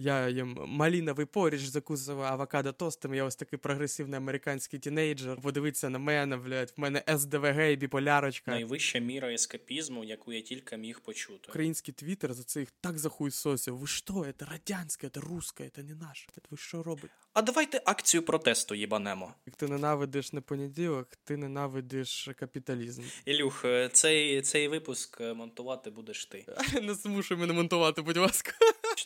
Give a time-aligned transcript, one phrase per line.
[0.00, 5.40] Я їм маліновий поріч закусував авокадо тостом, я ось такий прогресивний американський тінейджер.
[5.40, 8.50] Подивиться на мене, блядь, в мене СДВГ і біполярочка.
[8.50, 11.48] Найвища міра ескапізму, яку я тільки міг почути.
[11.48, 13.76] Український твіттер за це їх так захуйсосив.
[13.78, 16.26] Ви що, це радянське, це русське, це не наше.
[16.50, 17.14] Ви що робите?
[17.32, 19.34] А давайте акцію протесту їбанемо.
[19.46, 23.02] Як ти ненавидиш не понеділок, ти ненавидиш капіталізм.
[23.24, 26.46] Ілюх, е, цей, цей випуск е, монтувати будеш ти.
[26.82, 28.52] Не змушуй мене монтувати, будь ласка.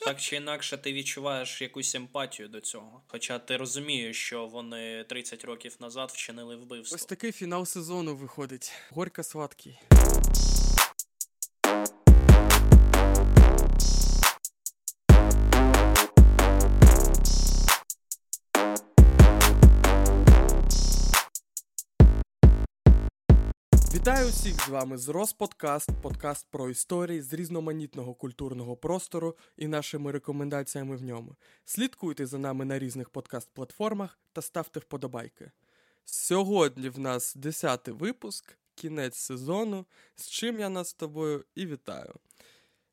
[0.01, 3.03] Так чи інакше ти відчуваєш якусь емпатію до цього.
[3.07, 6.95] Хоча ти розумієш, що вони 30 років назад вчинили вбивство.
[6.95, 8.73] Ось такий фінал сезону виходить.
[8.91, 9.79] Горько сладкий.
[24.03, 30.13] Вітаю усіх з вами з Розподкаст, подкаст про історії з різноманітного культурного простору і нашими
[30.13, 31.37] рекомендаціями в ньому.
[31.65, 35.51] Слідкуйте за нами на різних подкаст-платформах та ставте вподобайки.
[36.05, 42.15] Сьогодні в нас 10-й випуск, кінець сезону, з чим я нас з тобою і вітаю.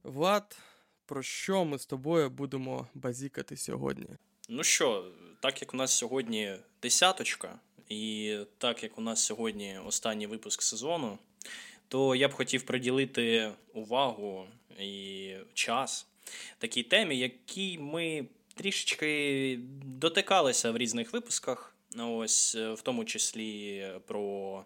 [0.04, 0.58] Влад,
[1.06, 4.08] про що ми з тобою будемо базікати сьогодні?
[4.50, 5.12] Ну що,
[5.42, 7.60] так як у нас сьогодні десяточка,
[7.90, 11.18] і так як у нас сьогодні останній випуск сезону,
[11.88, 14.46] то я б хотів приділити увагу
[14.80, 16.08] і час
[16.58, 21.76] такій темі, якій ми трішечки дотикалися в різних випусках.
[21.98, 24.66] Ось в тому числі про,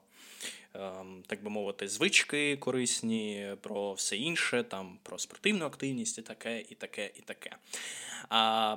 [0.73, 6.63] ем, так би мовити, звички корисні, про все інше, там про спортивну активність і таке,
[6.69, 7.55] і таке, і таке.
[8.29, 8.75] А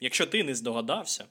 [0.00, 1.24] якщо ти не здогадався,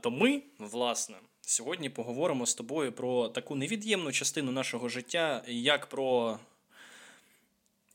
[0.00, 6.38] то ми, власне, сьогодні поговоримо з тобою про таку невід'ємну частину нашого життя, як про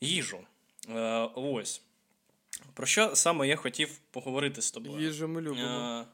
[0.00, 0.38] їжу.
[0.88, 1.82] Е, ось.
[2.74, 5.06] Про що саме я хотів поговорити з тобою?
[5.06, 6.04] Їжу ми любимо.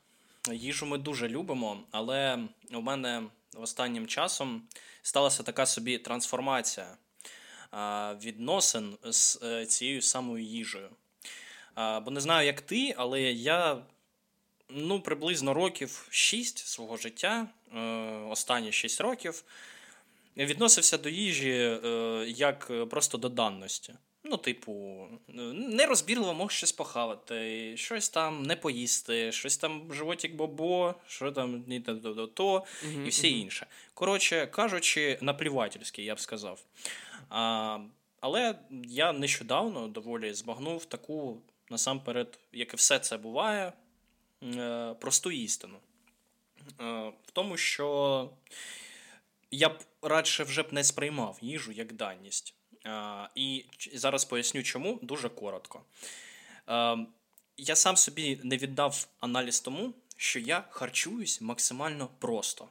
[0.48, 2.38] Е, їжу ми дуже любимо, але
[2.72, 3.22] у мене
[3.56, 4.62] останнім часом
[5.02, 6.96] сталася така собі трансформація
[8.24, 10.88] відносин з е, цією самою їжею.
[11.76, 13.82] Бо не знаю, як ти, але я
[14.74, 17.46] ну, приблизно років 6 свого життя,
[17.76, 17.80] е,
[18.30, 19.44] останні 6 років,
[20.36, 23.94] відносився до їжі е, як просто до данності.
[24.24, 25.06] Ну, типу,
[25.54, 31.80] нерозбірливо мог щось похавати, щось там не поїсти, щось там животик бобо, що там ні
[31.80, 32.64] то, то, то
[33.06, 33.66] і все інше.
[33.94, 36.64] Коротше кажучи, наплівательський, я б сказав.
[37.30, 37.78] А,
[38.20, 43.72] Але я нещодавно доволі збагнув таку насамперед, як і все це буває,
[45.00, 45.78] просту істину.
[46.80, 48.30] Е, в тому, що
[49.50, 52.54] я б радше вже б не сприймав їжу як даність.
[52.86, 53.64] Е, і
[53.94, 55.82] зараз поясню, чому дуже коротко.
[57.56, 62.68] Я сам собі не віддав аналіз тому, що я харчуюсь максимально просто.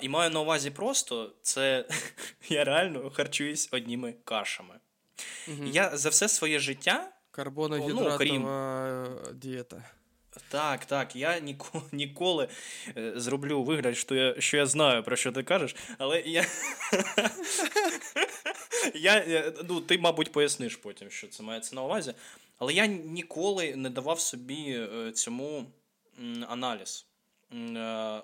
[0.00, 1.88] І маю на увазі просто, це
[2.48, 4.80] я реально харчуюсь одніми кашами.
[5.48, 5.64] Угу.
[5.64, 7.13] Я за все своє життя.
[7.34, 9.38] Карбоногідратова ну, крім...
[9.38, 9.84] дієта.
[10.48, 12.48] Так, так, я ніколи ніколи
[12.96, 16.46] е, зроблю вигляд, що я що я знаю, про що ти кажеш, але я.
[18.94, 22.14] я ну, Ти, мабуть, поясниш потім, що це мається на увазі.
[22.58, 25.66] Але я ніколи не давав собі е, цьому
[26.48, 27.06] аналіз.
[27.52, 28.22] Е,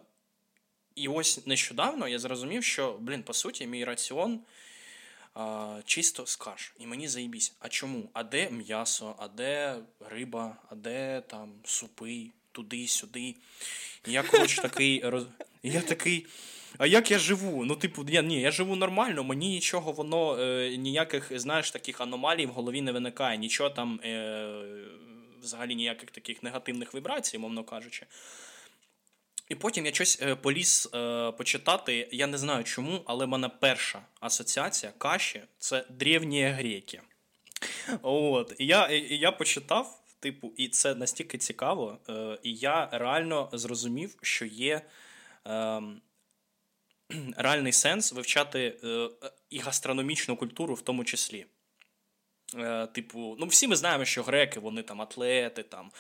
[0.95, 4.41] і ось нещодавно я зрозумів, що, блін, по суті, мій раціон
[5.85, 6.39] чисто з.
[6.79, 7.55] І мені заїбісь.
[7.61, 8.11] А чому?
[8.13, 9.77] А де м'ясо, а де
[10.11, 13.35] риба, а де там супи, туди-сюди.
[14.07, 15.05] Я, коротше, такий
[15.63, 16.27] я такий.
[16.79, 17.65] А як я живу?
[17.65, 22.47] Ну, типу, я ні, я живу нормально, мені нічого, воно е, ніяких, знаєш, таких аномалій
[22.47, 24.63] в голові не виникає, нічого там, е,
[25.43, 28.07] взагалі ніяких таких негативних вібрацій, мовно кажучи.
[29.51, 32.09] І потім я щось е, поліз е, почитати.
[32.13, 37.01] Я не знаю чому, але в мене перша асоціація каші це древні греки.
[38.03, 38.55] От.
[38.59, 41.99] І я і я почитав, типу, і це настільки цікаво.
[42.09, 44.83] Е, І я реально зрозумів, що є
[45.47, 45.83] е,
[47.37, 49.09] реальний сенс вивчати е,
[49.51, 51.47] і гастрономічну культуру в тому числі.
[52.59, 55.91] Е, типу, ну всі ми знаємо, що греки, вони там атлети, там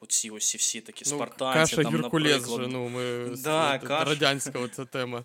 [0.00, 1.76] оці ось всі такі ну, спартанці.
[1.76, 4.04] Каша там, Геркулес же, ну, ми да, каша...
[4.04, 5.24] радянська оця тема.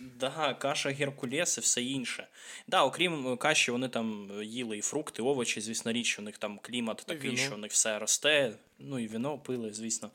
[0.00, 2.28] Да, каша Геркулес і все інше.
[2.66, 7.02] Да, Окрім каші, вони там їли і фрукти, овочі, звісно, річ, у них там клімат
[7.06, 7.42] такий, віно.
[7.42, 8.52] що у них все росте.
[8.78, 10.10] Ну і віно пили, звісно.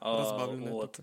[0.00, 0.70] Розбавлене.
[0.72, 1.00] От.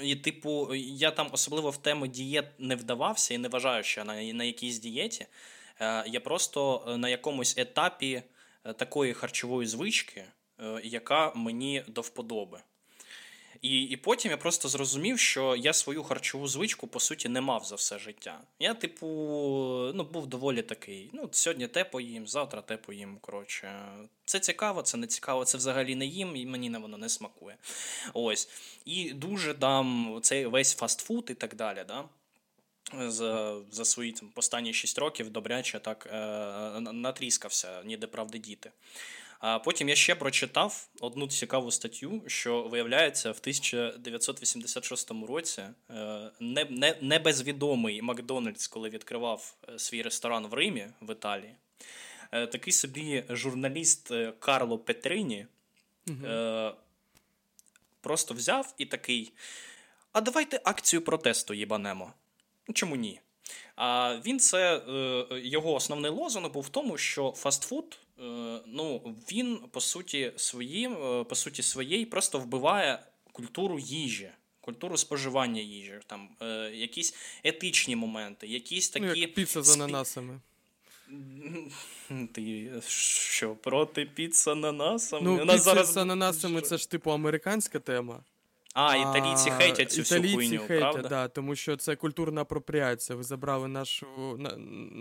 [0.00, 4.22] І, типу, я там особливо в тему дієт не вдавався і не вважаю, що на,
[4.22, 5.26] на якійсь дієті.
[5.80, 8.22] Е, я просто е, на якомусь етапі
[8.76, 10.24] такої харчової звички,
[10.82, 12.60] яка мені до вподоби.
[13.62, 17.64] І і потім я просто зрозумів, що я свою харчову звичку, по суті, не мав
[17.64, 18.40] за все життя.
[18.58, 19.06] Я, типу,
[19.94, 21.10] ну, був доволі такий.
[21.12, 23.18] Ну, сьогодні те поїм, завтра те поїм.
[23.20, 23.86] Коротше,
[24.24, 27.56] це цікаво, це не цікаво, це взагалі не їм, і мені воно не смакує.
[28.14, 28.48] Ось.
[28.84, 31.84] І дуже дам цей весь фастфуд і так далі.
[31.88, 32.04] да?
[32.92, 38.70] За за свої там, останні 6 років добряче так е, натріскався, ніде правди діти.
[39.38, 46.64] А потім я ще прочитав одну цікаву статтю, що виявляється, в 1986 році е, не,
[46.64, 51.54] не, небезвідомий Макдональдс, коли відкривав е, свій ресторан в Римі в Італії,
[52.32, 55.46] е, такий собі журналіст Карло Петрині
[56.08, 56.26] угу.
[58.00, 59.32] просто взяв і такий:
[60.12, 62.12] А давайте акцію протесту їбанемо.
[62.74, 63.20] Чому ні?
[63.76, 64.82] А він це
[65.42, 71.24] його основний лозунг був в тому, що фастфуд Е, ну, він по суті своїм, е,
[71.24, 72.98] по суті своєї просто вбиває
[73.32, 74.30] культуру їжі.
[74.60, 77.14] Культуру споживання їжі, там е, якісь
[77.44, 79.06] етичні моменти, якісь такі.
[79.06, 80.40] Ну, як піца з ананасами.
[82.32, 85.22] Ти що, проти піца з ананасами?
[85.22, 88.20] Ну, піца з ананасами це ж типу американська тема.
[88.78, 91.08] А, італійці хейтять цю всю хуйню, хейтять, правда?
[91.08, 93.16] Да, тому що це культурна апропріація.
[93.16, 94.06] Ви забрали нашу
[94.38, 94.56] на,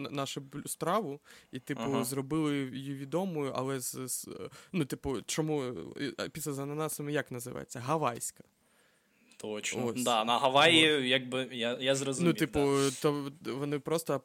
[0.10, 1.20] нашу страву
[1.52, 2.04] і, типу, ага.
[2.04, 4.30] зробили її відомою, але з, з
[4.72, 5.74] ну, типу, чому
[6.32, 7.80] піца з ананасами як називається?
[7.80, 8.44] Гавайська.
[9.38, 9.86] Точно.
[9.86, 10.04] Ось.
[10.04, 11.06] Да, На Гаваї, Ось.
[11.06, 12.34] якби я я зрозумів.
[12.34, 12.92] Ну, типу, да.
[13.02, 14.22] то вони просто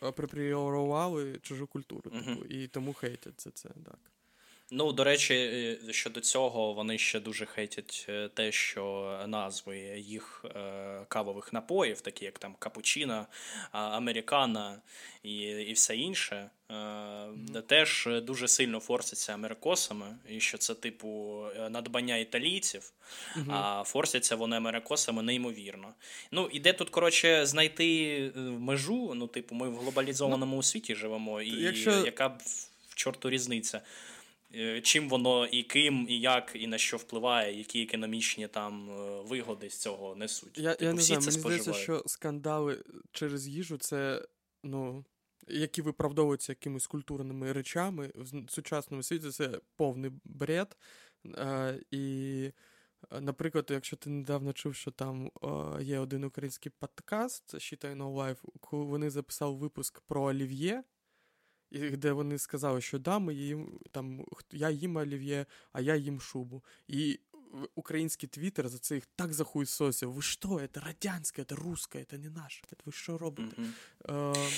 [0.00, 3.98] апропріорували чужу культуру, типу, uh і тому хейтять це, це так.
[4.74, 10.44] Ну, до речі, е, щодо цього, вони ще дуже хейтять е, те, що назви їх
[10.44, 13.26] е, кавових напоїв, такі як там капучино,
[13.72, 14.78] американа
[15.22, 17.62] і і все інше, mm-hmm.
[17.62, 22.92] теж дуже сильно форсяться америкосами, і що це, типу, надбання італійців,
[23.36, 23.52] mm-hmm.
[23.52, 25.94] а форсяться вони америкосами неймовірно.
[26.30, 31.42] Ну, і де тут, коротше, знайти межу, ну, типу, ми в глобалізованому ну, світі живемо,
[31.42, 31.90] і якщо...
[31.90, 32.38] яка б
[32.88, 33.80] в чорту різниця.
[34.54, 39.22] Е, чим воно і ким, і як, і на що впливає, які економічні там е,
[39.22, 40.58] вигоди з цього несуть.
[40.58, 44.26] Я типу, я не знаю, мені здається, що скандали через їжу це,
[44.64, 45.04] ну.
[45.48, 50.76] Які виправдовуються якимись культурними речами в сучасному світі, це повний бред.
[51.26, 52.50] Е, і,
[53.20, 58.38] наприклад, якщо ти недавно чув, що там е, є один український подкаст «Щитай No Life»,
[58.60, 60.82] коли вони записали випуск про олів'є,
[61.72, 66.62] де вони сказали, що да, ми їм там я їм олів'є, а я їм шубу.
[66.88, 67.20] І
[67.75, 70.11] український твіттер за це їх так захуйсосив.
[70.11, 72.61] Ви що, це радянське, це русське, це не наше.
[72.85, 73.61] Ви що робите?
[73.61, 74.33] Mm-hmm.
[74.35, 74.49] Е...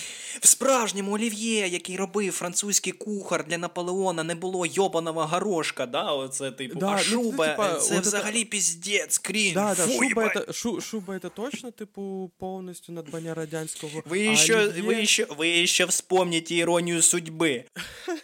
[0.41, 6.11] В справжньому олів'є, який робив французький кухар для Наполеона, не було йобаного горошка, да?
[6.11, 8.45] Оце, типу, да, а ну, шуба, ну, типа, це взагалі это...
[8.45, 9.53] піздець, крінж.
[9.53, 14.03] Да, да, Фу, шуба, это, шу, шуба это точно, типу, повністю надбання радянського.
[14.05, 14.81] Ви а ще, олів'є...
[14.81, 17.65] ви, ще, ви ще вспомните іронію судьби.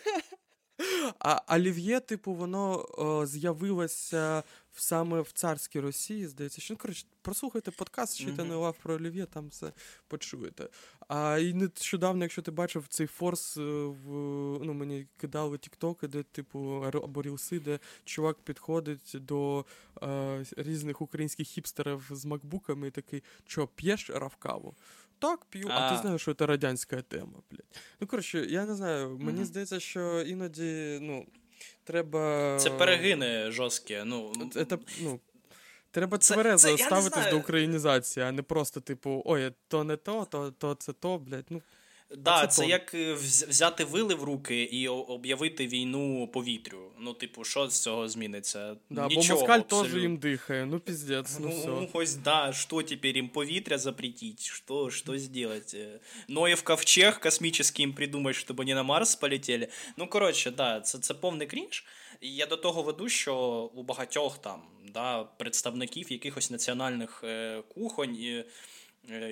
[1.20, 7.70] А олів'є, типу, воно о, з'явилося саме в царській Росії, здається, що ну, коротше, прослухайте
[7.70, 8.60] подкаст, читайте mm-hmm.
[8.60, 9.72] лав про Олів'є, там все
[10.08, 10.68] почуєте.
[11.08, 14.10] А і нещодавно, якщо ти бачив цей форс е, в
[14.64, 19.64] ну, мені кидали тіктоки, де, типу, або рілси, де чувак підходить до
[20.02, 24.74] е, різних українських хіпстерів з макбуками і такий, що п'єш равкаву?
[25.20, 27.80] Так, п'ю, а, а ти знаєш, що це радянська тема, блядь.
[28.00, 29.44] Ну, коротше, я не знаю, мені mm-hmm.
[29.44, 31.26] здається, що іноді, ну
[31.84, 32.56] треба.
[32.60, 34.02] Це перегини жорсткі.
[34.04, 34.66] Ну, це,
[35.00, 35.20] ну,
[35.90, 40.74] Треба тверезо ставитись до українізації, а не просто, типу, ой, то не то, то то
[40.74, 41.46] це то, блядь.
[41.50, 41.62] ну...
[42.16, 43.14] Да, це, це як е,
[43.48, 46.78] взяти вили в руки і об'явити війну повітрю.
[46.98, 48.76] Ну, типу, що з цього зміниться?
[48.90, 50.66] Да, Нічого, Бо москаль теж їм дихає.
[50.66, 51.66] Ну, піздець, ну, все.
[51.68, 54.42] Ну, ось, да, що тепер їм повітря запретить?
[54.42, 56.00] Що, що зробити?
[56.28, 59.68] Ноєв ковчег космічний їм придумати, щоб вони на Марс полетіли.
[59.96, 61.84] Ну, коротше, да, це, це повний крінж.
[62.20, 63.36] І я до того веду, що
[63.74, 64.62] у багатьох там
[64.94, 68.44] да, представників якихось національних е, кухонь е,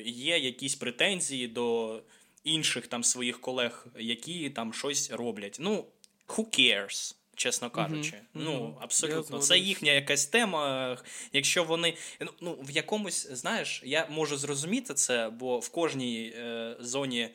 [0.05, 2.01] є якісь претензії до
[2.45, 5.57] інших там своїх колег, які там щось роблять.
[5.61, 5.85] Ну,
[6.29, 7.15] who cares?
[7.35, 8.27] Чесно кажучи, mm-hmm.
[8.35, 10.97] ну абсолютно, це їхня якась тема.
[11.33, 11.97] Якщо вони
[12.41, 17.29] ну в якомусь, знаєш, я можу зрозуміти це, бо в кожній е, зоні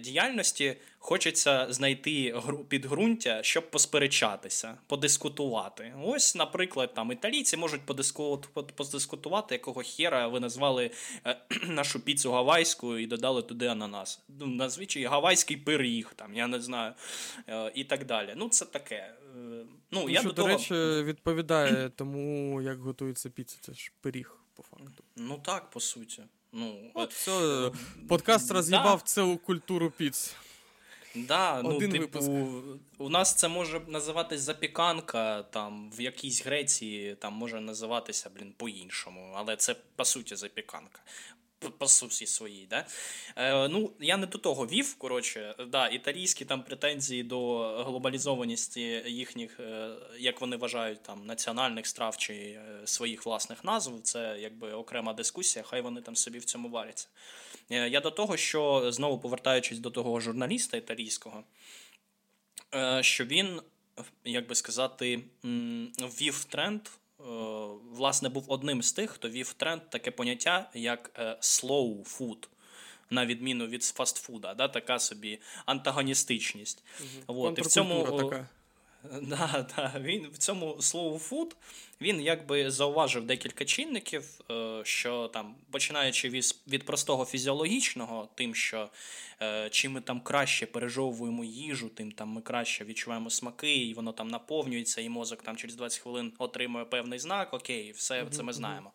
[0.00, 2.34] діяльності хочеться знайти
[2.68, 5.94] підґрунтя, щоб посперечатися, подискутувати.
[6.04, 7.80] Ось, наприклад, там італійці можуть
[8.76, 10.90] подискутувати, якого хера ви назвали
[11.26, 14.20] е, нашу піцу гавайською і додали туди ананас.
[14.28, 16.94] Ну, Назвичай гавайський пиріг, там, я не знаю,
[17.48, 18.32] е, і так далі.
[18.36, 19.14] Ну, це таке.
[19.34, 23.58] Ну, ну я Що, до, до речі, відповідає тому, як готується піца.
[23.60, 25.04] Це ж пиріг, по факту.
[25.16, 26.22] Ну так, по суті.
[26.58, 27.70] Ну, От все,
[28.08, 29.04] Подкаст роз'їбав да.
[29.04, 30.34] цілу культуру піц.
[31.14, 32.30] Да, ну, Один типу, випуск.
[32.98, 39.32] У нас це може називатись запіканка, там в якійсь Греції там може називатися блін, по-іншому,
[39.36, 41.00] але це по суті запіканка
[41.78, 42.66] по суті своїй.
[42.66, 42.86] Да?
[43.36, 44.94] Е, Ну, Я не до того вів.
[44.94, 52.16] коротше, да, Італійські там претензії до глобалізованості їхніх, е, як вони вважають, там національних страв
[52.16, 54.00] чи е, своїх власних назв.
[54.02, 57.08] Це якби окрема дискусія, хай вони там собі в цьому варяться.
[57.70, 61.44] Е, я до того, що знову повертаючись до того журналіста італійського,
[62.74, 63.60] е, що він,
[64.24, 65.20] як би сказати,
[65.98, 66.80] ввів тренд.
[67.20, 67.24] Е,
[67.92, 72.48] власне, був одним з тих, хто вів тренд таке поняття, як е, slow food.
[73.10, 76.84] На відміну від фастфуда, да, така собі антагоністичність.
[77.00, 77.40] Угу.
[77.42, 78.48] От, і в цьому така.
[79.22, 81.54] Да, да, він в цьому slow food
[82.00, 88.90] він якби зауважив декілька чинників, е, що там, починаючи від від простого фізіологічного, тим, що
[89.42, 94.12] е, чим ми там краще пережовуємо їжу, тим там ми краще відчуваємо смаки, і воно
[94.12, 97.54] там наповнюється, і мозок там через 20 хвилин отримує певний знак.
[97.54, 98.92] Окей, все це ми знаємо.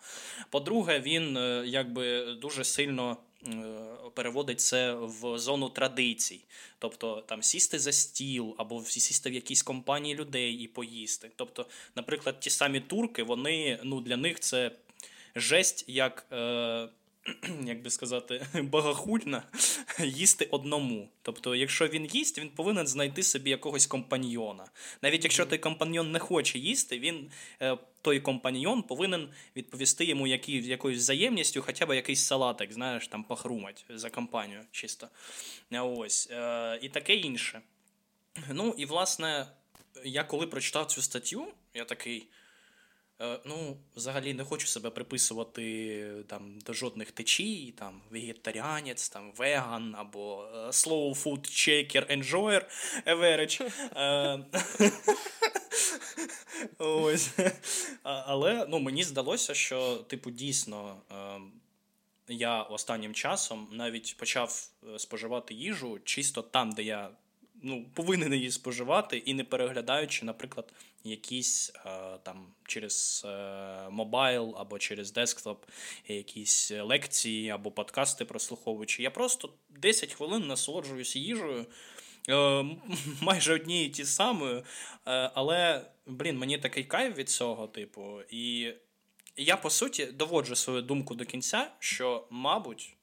[0.49, 3.17] По-друге, він е, якби дуже сильно.
[4.13, 6.43] Переводить це в зону традицій,
[6.79, 11.31] тобто там сісти за стіл або сісти в якійсь компанії людей і поїсти.
[11.35, 14.71] Тобто, наприклад, ті самі турки, вони ну, для них це
[15.35, 16.25] жесть, як.
[16.31, 16.89] Е,
[17.65, 19.43] як би сказати, богохульна
[20.03, 21.09] їсти одному.
[21.21, 24.65] Тобто, якщо він їсть, він повинен знайти собі якогось компаньйона.
[25.01, 30.53] Навіть якщо той компаньйон не хоче їсти, він е, той компаньйон повинен відповісти йому які,
[30.57, 35.07] якоюсь взаємністю, хоча б якийсь салатик, знаєш, там похрумать за компанію чисто.
[35.71, 36.29] Ось.
[36.31, 37.61] Е, і таке інше.
[38.49, 39.47] Ну, і власне,
[40.03, 42.27] я коли прочитав цю статтю, я такий.
[43.21, 49.95] Е, ну, взагалі не хочу себе приписувати там до жодних течій, там вегетаріанець, там веган
[49.97, 52.61] або е, slow food shaker enjoyer
[53.05, 53.71] average.
[53.95, 54.45] Е.
[58.03, 61.01] Але ну, мені здалося, що, типу, дійсно,
[62.27, 67.09] я останнім часом навіть почав споживати їжу чисто там, де я
[67.61, 71.89] ну, повинен її споживати, і не переглядаючи, наприклад, якісь е,
[72.23, 75.65] там через е, мобайл або через десктоп
[76.07, 79.03] якісь лекції або подкасти прослуховуючи.
[79.03, 81.65] Я просто 10 хвилин насолоджуюся їжею.
[82.29, 82.65] Е,
[83.21, 84.63] майже одні і ті самі,
[85.03, 88.73] але, блін, мені такий кайф від цього, типу, і
[89.37, 92.95] я по суті доводжу свою думку до кінця, що, мабуть,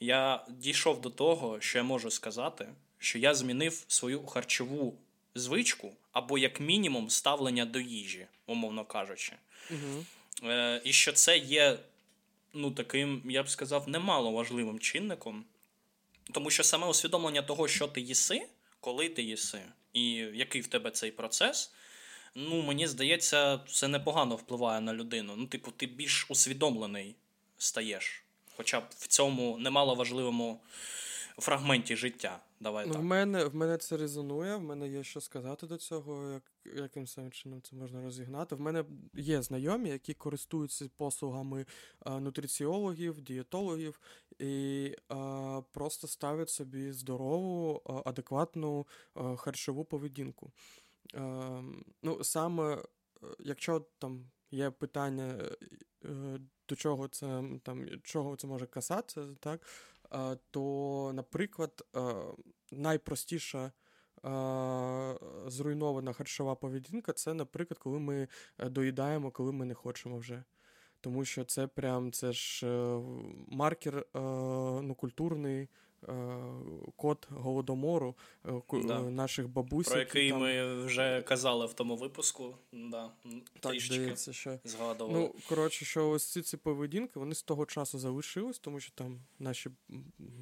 [0.00, 2.68] я дійшов до того, що я можу сказати,
[2.98, 4.98] що я змінив свою харчову
[5.34, 9.32] звичку або, як мінімум, ставлення до їжі, умовно кажучи.
[9.70, 10.04] Угу.
[10.44, 11.78] Е, І що це є
[12.54, 15.44] ну, таким, я б сказав, немало важливим чинником,
[16.32, 18.46] тому що саме усвідомлення того, що ти їси,
[18.80, 19.62] коли ти їси,
[19.92, 21.72] і який в тебе цей процес.
[22.34, 25.34] Ну, мені здається, це непогано впливає на людину.
[25.36, 27.14] Ну, типу, ти більш усвідомлений
[27.58, 28.22] стаєш.
[28.56, 30.60] Хоча б в цьому немало важливому
[31.38, 32.40] фрагменті життя.
[32.60, 33.02] Давай ну, так.
[33.02, 36.42] В мене в мене це резонує, в мене є що сказати до цього, як,
[36.76, 38.54] яким самим чином це можна розігнати.
[38.54, 41.66] В мене є знайомі, які користуються послугами
[42.00, 44.00] а, нутриціологів, дієтологів
[44.38, 48.86] і а, просто ставлять собі здорову, а, адекватну
[49.36, 50.52] харчову поведінку.
[52.02, 52.80] Ну, Саме, е,
[53.38, 55.38] якщо там є питання,
[56.04, 59.60] е, до чого це там, чого це може касатися, так?
[60.50, 61.86] То, наприклад,
[62.72, 63.72] найпростіша
[65.46, 70.44] зруйнована харчова поведінка це, наприклад, коли ми е, доїдаємо, коли ми не хочемо вже.
[71.00, 73.00] Тому що це прям це ж е,
[73.48, 74.04] маркер е,
[74.82, 75.68] ну, культурний Е,
[76.96, 78.14] код голодомору
[78.46, 78.52] е,
[78.84, 79.00] да.
[79.00, 79.92] наших бабусів.
[79.92, 80.40] Про який там...
[80.40, 82.54] ми вже казали в тому випуску.
[82.72, 83.10] Да,
[83.60, 84.58] Так, здається, що...
[84.64, 85.20] Згадували.
[85.20, 89.20] Ну, коротше, що ось ці ці поведінки вони з того часу залишились, тому що там
[89.38, 89.70] наші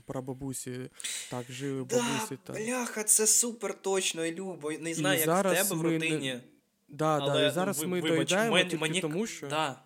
[0.06, 0.90] прабабусі
[1.30, 2.30] так жили, бабусі.
[2.30, 2.52] Да, та...
[2.52, 4.72] Бляха, це супер точно і любо.
[4.72, 6.28] Не знаю, і як в тебе в родині.
[6.28, 6.40] Не...
[6.88, 9.00] Да, але, да, і зараз ми вибач, доїдаємо мені, тільки мені...
[9.00, 9.48] тому, що.
[9.48, 9.82] Да.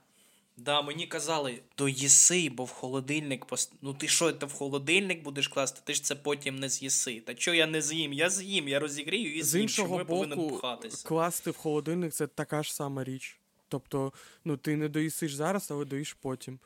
[0.65, 3.73] Да, мені казали, то їси, бо в холодильник пост...
[3.83, 7.21] Ну ти що, ти в холодильник будеш класти, ти ж це потім не з'їси.
[7.21, 8.13] Та що я не з'їм?
[8.13, 11.09] Я з'їм, я розігрію і З з'їм, іншого чому я повинен пхатися.
[11.09, 13.39] класти в холодильник це така ж сама річ.
[13.69, 14.13] Тобто,
[14.45, 16.59] ну ти не доїсиш зараз, але доїш потім.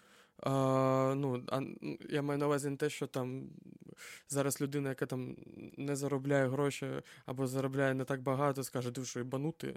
[0.43, 1.61] А, ну, а,
[2.11, 3.49] я маю на увазі не те, що там
[4.29, 5.37] зараз людина, яка там
[5.77, 6.87] не заробляє гроші
[7.27, 9.77] або заробляє не так багато, скаже, ти що, ібанути?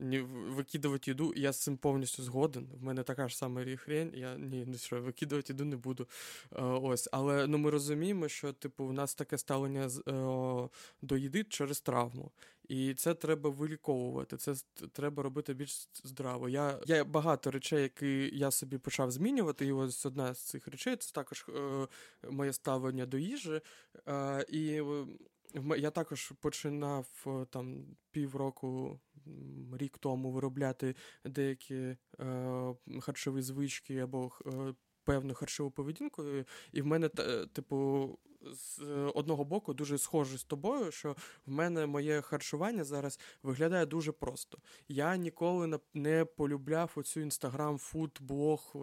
[0.00, 2.68] Ні, викидувати їду, я з цим повністю згоден.
[2.80, 4.12] В мене така ж сама хрень.
[4.14, 6.08] Я ні, ну що, викидувати їду не буду.
[6.52, 10.68] Е, ось, але ну ми розуміємо, що типу в нас таке ставлення е,
[11.02, 12.30] до їди через травму.
[12.70, 14.36] І це треба виліковувати.
[14.36, 14.54] Це
[14.92, 16.48] треба робити більш здраво.
[16.48, 19.66] Я, я багато речей, які я собі почав змінювати.
[19.66, 21.86] І ось одна з цих речей це також е,
[22.30, 23.60] моє ставлення до їжі.
[24.08, 25.06] Е, і е,
[25.76, 27.06] я також починав
[27.50, 29.00] там півроку,
[29.72, 31.96] рік тому виробляти деякі е,
[33.00, 34.74] харчові звички або е,
[35.04, 36.22] певну харчову поведінку.
[36.24, 38.08] І- І в мене, та- е, типу,
[38.52, 38.82] з
[39.14, 41.16] одного боку дуже схоже з тобою, що
[41.46, 44.58] в мене моє харчування зараз виглядає дуже просто.
[44.88, 48.74] Я ніколи не- полюбляв оцю інстаграм, фуд, блог,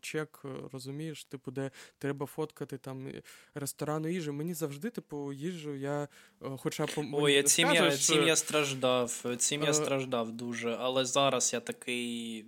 [0.00, 3.22] чек, е, розумієш, типу, де треба фоткати там е,
[3.54, 4.30] ресторани їжі.
[4.30, 6.08] Мені завжди, типу, їжу, я
[6.42, 11.04] е, хоча мені Ой, цим я, скажеш, цим я страждав, цим я страждав дуже, але
[11.04, 12.46] зараз я такий.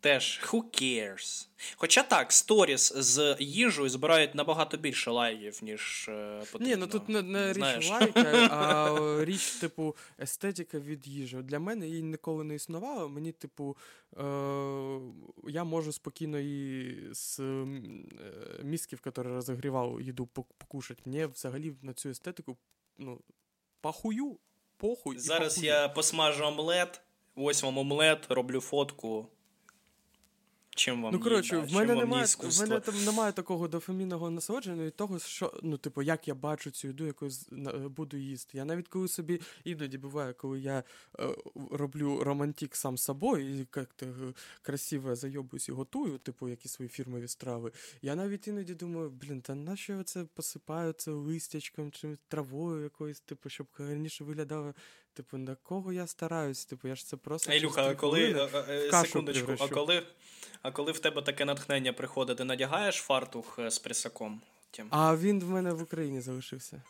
[0.00, 1.48] Теж who cares?
[1.76, 6.74] Хоча так, сторіс з їжею збирають набагато більше лайків, ніж е, потрібно.
[6.74, 11.36] Ні, ну тут не, не річ лайка, а річ, типу, естетика від їжі.
[11.36, 13.08] Для мене її ніколи не існувало.
[13.08, 13.76] Мені, типу,
[14.16, 14.22] е,
[15.48, 17.66] я можу спокійно її з е,
[18.62, 20.26] місків, які розігрівав їду,
[20.58, 21.02] покушати.
[21.04, 22.56] Мені взагалі на цю естетику,
[22.98, 23.20] ну,
[23.80, 24.38] похую,
[24.76, 25.18] похуй.
[25.18, 25.72] Зараз похую.
[25.72, 27.00] я посмажу омлет,
[27.34, 29.28] ось вам омлет, роблю фотку.
[30.78, 34.30] Чим вам Ну, коротше, їда, в мене немає, не в мене там немає такого дофамінного
[34.30, 38.58] насолодження від того, що ну, типу, як я бачу цю їду, яку е, буду їсти.
[38.58, 40.84] Я навіть коли собі іноді буває, коли я
[41.18, 41.28] е,
[41.70, 47.28] роблю романтик сам собою і як-то е, красиво зайобуюсь і готую, типу, якісь свої фірмові
[47.28, 47.72] страви.
[48.02, 53.20] Я навіть іноді думаю, блін, та нащо я це посипаю це листячком чи травою якоюсь,
[53.20, 54.74] типу, щоб раніше виглядало.
[55.14, 56.64] Типу, на кого я стараюсь?
[56.64, 57.52] Типу, я ж це просто.
[57.52, 58.48] Ілюха, а коли
[58.90, 60.02] секундочку, а коли,
[60.62, 64.40] а коли в тебе таке натхнення приходить, ти надягаєш фартух е, з присаком?
[64.70, 64.88] Тим?
[64.90, 66.82] А він в мене в Україні залишився.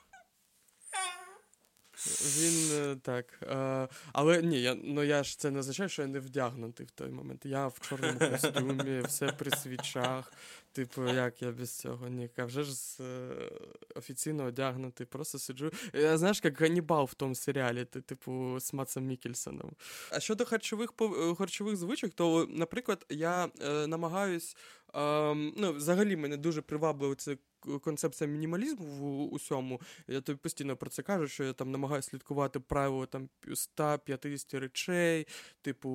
[2.07, 3.41] Він е, так.
[3.43, 6.91] Е, але ні, я, ну я ж це не означає, що я не вдягнутий в
[6.91, 7.47] той момент.
[7.47, 10.33] Я в чорному костюмі, все при свічах.
[10.73, 12.09] Типу, як я без цього?
[12.09, 13.51] Ні, а вже ж з, е,
[13.95, 15.71] офіційно одягнутий, просто сиджу.
[15.93, 19.73] Я знаєш, як Ганнібал в тому серіалі, ти, типу, з Матсом Мікельсоном.
[20.11, 20.93] А щодо харчових
[21.39, 24.57] харчових звичок, то, наприклад, я е, намагаюсь.
[24.95, 27.37] Ем, ну, взагалі мене дуже привабливо це
[27.81, 29.81] концепція мінімалізму в усьому.
[30.09, 35.27] Я тобі постійно про це кажу, що я там намагаюся слідкувати правило там 150 речей,
[35.62, 35.88] типу,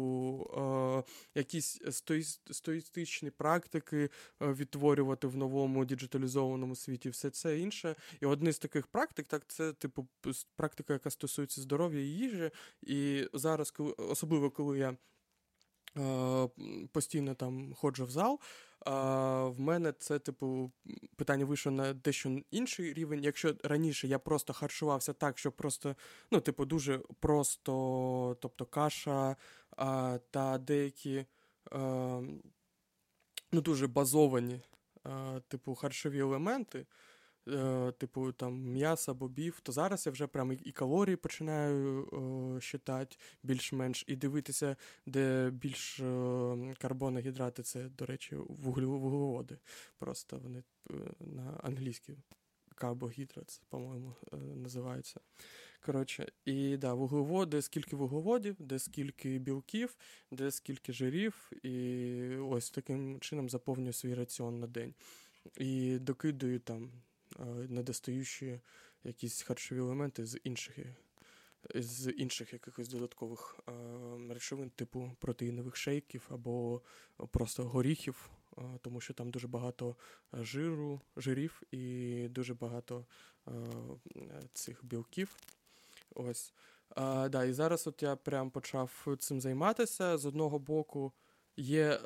[0.58, 4.10] е, якісь стоїс- стоїстичні практики
[4.42, 7.96] е, відтворювати в новому діджиталізованому світі, все це інше.
[8.22, 10.08] І одне з таких практик, так, це типу
[10.56, 12.52] практика, яка стосується здоров'я і їжі.
[12.82, 14.98] І зараз, коли, особливо коли я.
[15.98, 16.50] е,
[16.92, 18.40] Постійно там ходжу в зал.
[18.86, 20.72] А, в мене це, типу,
[21.16, 23.24] питання вийшло на дещо інший рівень.
[23.24, 25.96] Якщо раніше я просто харчувався так, що просто,
[26.32, 29.36] ну, типу, дуже просто, тобто каша
[29.78, 31.26] а, та деякі
[31.72, 31.80] а,
[33.52, 34.62] ну, дуже базовані,
[35.04, 36.86] а, типу, харчові елементи.
[37.48, 42.08] Е, Типу там м'ясо, бобів, то зараз я вже прям і- калорії починаю
[42.58, 44.76] е, считати більш-менш і дивитися,
[45.06, 49.58] де більш е, карбоногідрати, це, до речі, вуглеводи.
[49.98, 52.16] Просто вони е, на англійській
[52.76, 54.16] карбогідрат, по-моєму,
[54.56, 55.20] називаються.
[55.86, 59.98] Коротше, і да, вуглеводи, скільки вуглеводів, де скільки білків,
[60.32, 64.94] де скільки жирів, і ось таким чином заповнюю свій раціон на день.
[65.58, 66.92] І докидую там
[67.70, 68.60] недостаючі
[69.04, 70.78] якісь харчові елементи з інших,
[71.76, 73.72] з інших якихось додаткових е,
[74.30, 76.82] речовин, типу протеїнових шейків або
[77.32, 79.96] просто горіхів, е, тому що там дуже багато
[80.34, 83.06] е, жиру, жирів і дуже багато
[83.48, 83.52] е,
[84.54, 85.38] цих білків.
[86.16, 86.54] Ось.
[86.90, 90.18] А, да, і зараз от я прям почав цим займатися.
[90.18, 91.14] З одного боку,
[91.58, 92.00] є е,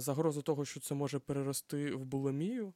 [0.00, 2.72] загроза того, що це може перерости в булимію.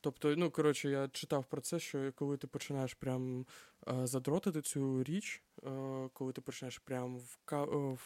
[0.00, 3.46] Тобто, ну коротше, я читав про це, що коли ти починаєш прям
[3.88, 7.98] е, задротити цю річ, е, коли ти починаєш прям вка- е,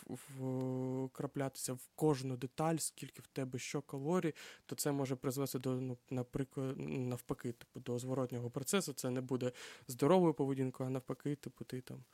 [1.04, 4.34] вкраплятися в кожну деталь, скільки в тебе що калорій,
[4.66, 8.92] то це може призвести до, ну, наприклад, навпаки, типу, до зворотнього процесу.
[8.92, 9.52] Це не буде
[9.88, 12.04] здоровою поведінкою, а навпаки, типу, ти там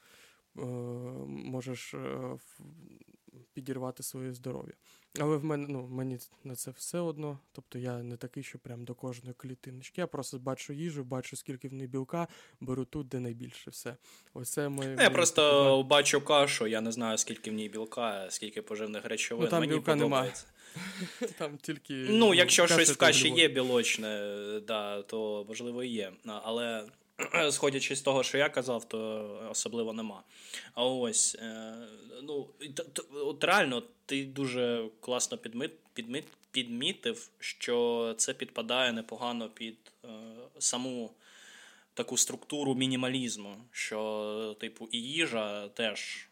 [0.58, 0.62] е,
[1.26, 2.38] можеш е,
[3.52, 4.74] підірвати своє здоров'я.
[5.20, 7.38] Але в мене ну, мені на це все одно.
[7.52, 10.00] Тобто я не такий, що прям до кожної клітиночки.
[10.00, 12.28] Я просто бачу їжу, бачу, скільки в неї білка,
[12.60, 13.70] беру тут, де найбільше.
[13.70, 13.96] Все.
[14.34, 14.94] Ось це моє.
[14.96, 19.44] Ну, Я просто бачу кашу, я не знаю, скільки в ній білка, скільки поживних речовин.
[19.44, 20.08] Ну, там Мені білка нема.
[20.08, 20.46] подобається.
[21.20, 21.32] таке.
[21.38, 21.94] там тільки.
[21.94, 26.12] Ну, якщо щось в каші є білочне, да, то можливо і є.
[26.24, 26.84] Але
[27.50, 30.22] сходячи з того, що я казав, то особливо нема.
[30.74, 31.74] А ось, е,
[32.22, 32.48] ну,
[33.10, 40.08] от реально, ти дуже класно підмит, підмит, підмітив, що це підпадає непогано під е,
[40.58, 41.10] саму
[41.94, 46.28] таку структуру мінімалізму, що, типу, і їжа теж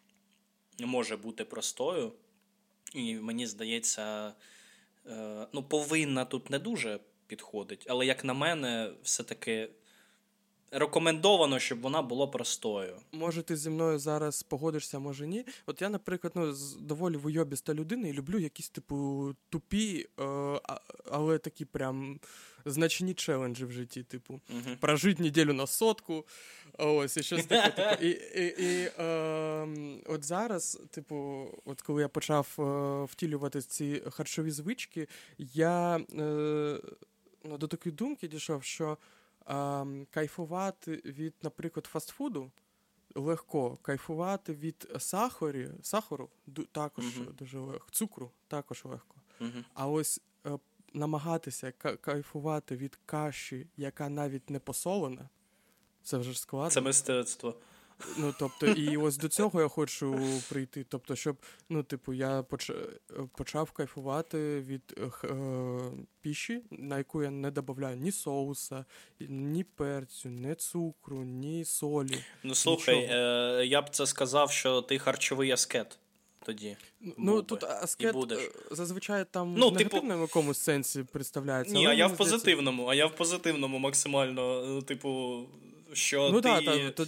[0.79, 2.12] може бути простою.
[2.94, 4.35] І мені здається,
[5.07, 9.68] е, ну, повинна тут не дуже підходить, але, як на мене, все-таки
[10.71, 12.97] рекомендовано, щоб вона була простою.
[13.13, 15.45] Може, ти зі мною зараз погодишся, може ні.
[15.67, 20.61] От я, наприклад, ну, доволі вийобіста людина і люблю якісь, типу, тупі, е,
[21.11, 22.21] але такі прям
[22.65, 24.41] значні челенджі в житті, типу.
[24.51, 24.77] Угу.
[24.81, 26.27] прожити неділю на сотку.
[26.79, 27.71] Ось, і щось таке.
[27.71, 28.05] Типу.
[28.05, 29.69] І, і, і е,
[30.07, 36.81] от зараз, типу, от коли я почав е, втілювати ці харчові звички, я е,
[37.45, 38.99] ну, до такої думки дійшов, що
[40.11, 42.51] кайфувати від, наприклад, фастфуду.
[43.15, 46.29] Легко кайфувати від сахарі, сахару
[46.73, 47.35] також Мгм.
[47.39, 49.15] дуже легко, цукру також легко.
[49.41, 49.51] Угу.
[49.75, 50.59] А ось е,
[50.95, 55.29] намагатися ка- кайфувати від каші, яка навіть не посолена,
[56.03, 56.71] це вже складно.
[56.71, 57.55] Це мистецтво.
[58.17, 60.87] Ну, тобто, і ось до цього я хочу прийти.
[60.89, 61.37] Тобто, щоб,
[61.69, 62.71] ну, типу, я поч...
[62.71, 62.75] е,
[63.37, 65.81] почав кайфувати від е, е,
[66.21, 68.85] піші, на яку я не додаю ні соуса,
[69.21, 72.19] ні перцю, ні цукру, ні солі.
[72.43, 75.99] Ну слухай, е, я б це сказав, що ти харчовий аскет
[76.45, 76.77] тоді.
[77.01, 77.43] Ну, Був би.
[77.43, 81.75] тут аскет е, зазвичай там Ну, в типу- якомусь сенсі представляється.
[81.75, 85.43] Ні, а я в здається- позитивному, а я в позитивному максимально, ну, типу,
[85.93, 87.07] що Ну ти, так, та, то,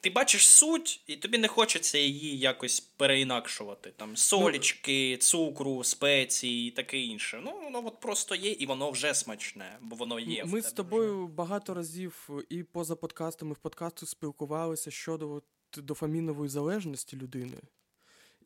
[0.00, 3.92] ти бачиш суть, і тобі не хочеться її якось переінакшувати.
[3.96, 7.40] Там солічки, цукру, спеції і таке інше.
[7.44, 10.44] Ну, воно от просто є, і воно вже смачне, бо воно є.
[10.44, 15.44] в Ми тебе з тобою багато разів і поза подкастами, в подкасту спілкувалися щодо от
[15.76, 17.56] дофамінової залежності людини.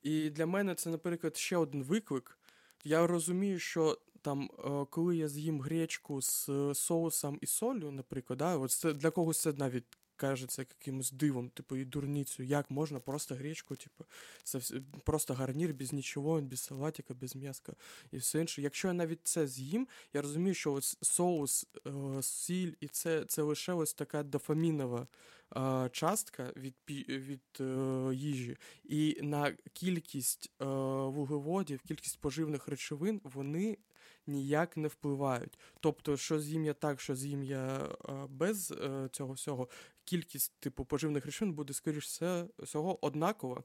[0.03, 2.39] І для мене це, наприклад, ще один виклик.
[2.85, 8.39] Я розумію, що там, е, коли я з'їм гречку з е, соусом і солью, наприклад,
[8.39, 9.85] да, от це для когось це навіть
[10.17, 14.05] кажеться якимось дивом, типу, і дурницю, як можна просто гречку, типу,
[14.45, 14.61] це
[15.05, 17.73] просто гарнір без нічого, без салатика, без м'яска
[18.13, 18.63] і все інше.
[18.63, 23.43] Якщо я навіть це з'їм, я розумію, що ось соус, е, сіль і це, це
[23.43, 25.07] лише ось така дофамінова
[25.57, 26.75] е, частка від,
[27.09, 28.57] від е, їжі.
[28.85, 33.79] І на кількість е, вуглеводів, кількість поживних речовин вони
[34.27, 35.59] ніяк не впливають.
[35.81, 39.69] Тобто, що з'їм я так, що з'їм я е, без е, цього всього,
[40.05, 42.21] кількість типу поживних речовин буде, скоріш
[42.59, 43.63] всього однакова.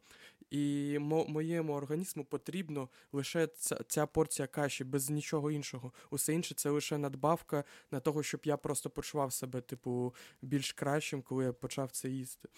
[0.49, 5.91] І мо- моєму організму потрібно лише ця, ця порція каші, без нічого іншого.
[6.09, 11.21] Усе інше це лише надбавка на того, щоб я просто почував себе, типу, більш кращим,
[11.21, 12.49] коли я почав це їсти.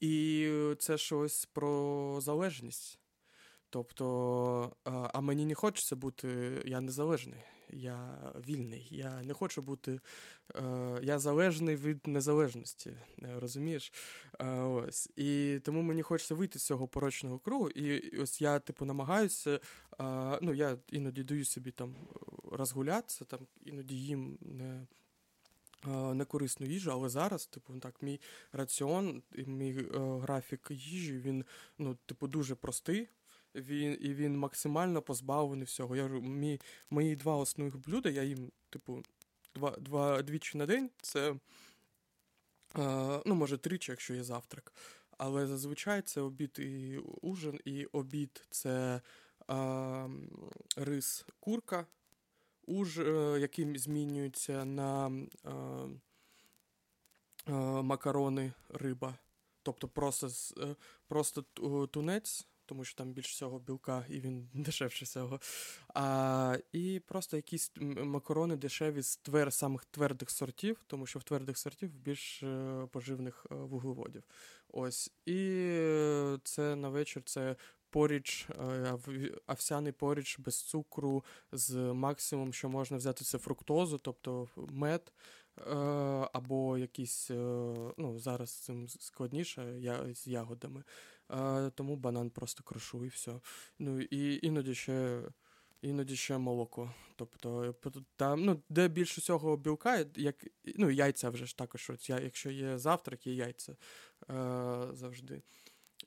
[0.00, 2.98] І це щось про залежність.
[3.74, 6.28] Тобто, а, а мені не хочеться бути,
[6.66, 10.00] я незалежний, я вільний, я не хочу бути,
[10.54, 12.90] е, я залежний від незалежності,
[13.22, 13.92] е, розумієш?
[14.40, 15.10] Е, ось.
[15.16, 17.70] І тому мені хочеться вийти з цього порочного кругу.
[17.70, 19.60] І, ось я, типу, намагаюся,
[20.00, 21.94] е, ну, я іноді даю собі там
[22.52, 24.86] розгулятися, там, іноді їм не.
[25.86, 28.20] е, Некорисну їжу, але зараз, типу, так, мій
[28.52, 31.44] раціон, мій е, графік їжі, він,
[31.78, 33.08] ну, типу, дуже простий.
[33.54, 35.96] Він, і він максимально позбавлений всього.
[35.96, 39.02] Я мій, мої два основних блюда, я їм, типу,
[39.54, 40.90] два, два, двічі на день.
[41.02, 41.30] Це,
[42.78, 44.72] е, ну, може, тричі, якщо є завтрак.
[45.18, 49.00] Але зазвичай це обід і ужин, і обід це
[49.50, 50.08] е,
[50.76, 51.86] рис курка,
[52.66, 55.08] уж, е, який змінюється на
[55.44, 55.50] е,
[57.48, 59.18] е, макарони риба.
[59.62, 60.28] Тобто просто,
[60.60, 60.76] е,
[61.08, 61.42] просто
[61.86, 65.40] тунець тому що там більш всього білка і він дешевше всього.
[65.94, 71.58] А, І просто якісь макарони дешеві з твер, самих твердих сортів, тому що в твердих
[71.58, 74.22] сортів більш е, поживних е, вуглеводів.
[74.68, 75.12] Ось.
[75.26, 75.36] І
[76.44, 77.56] це на вечір це
[77.90, 78.48] поріч,
[79.46, 85.12] овсяний поріч без цукру, з максимум, що можна взяти, це фруктозу, тобто мед.
[86.32, 87.30] Або якісь,
[87.96, 90.84] ну, зараз цим складніше я, з ягодами.
[91.74, 93.40] Тому банан просто крошу і все.
[93.78, 95.22] Ну і іноді ще
[95.82, 96.94] іноді ще молоко.
[97.16, 97.74] Тобто,
[98.16, 101.90] там, ну, де більше всього білка, як, ну, яйця вже ж також.
[102.08, 103.76] Якщо є завтрак, є яйця е,
[104.92, 105.42] завжди.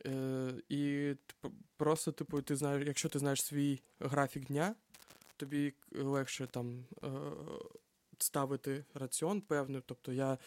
[0.06, 1.14] Е, І
[1.78, 4.76] просто, типу, ти знаєш, якщо ти знаєш свій графік дня,
[5.38, 6.86] тобі легше там.
[7.04, 7.10] Е,
[8.18, 9.82] ставити раціон певний.
[9.86, 10.38] Тобто я е,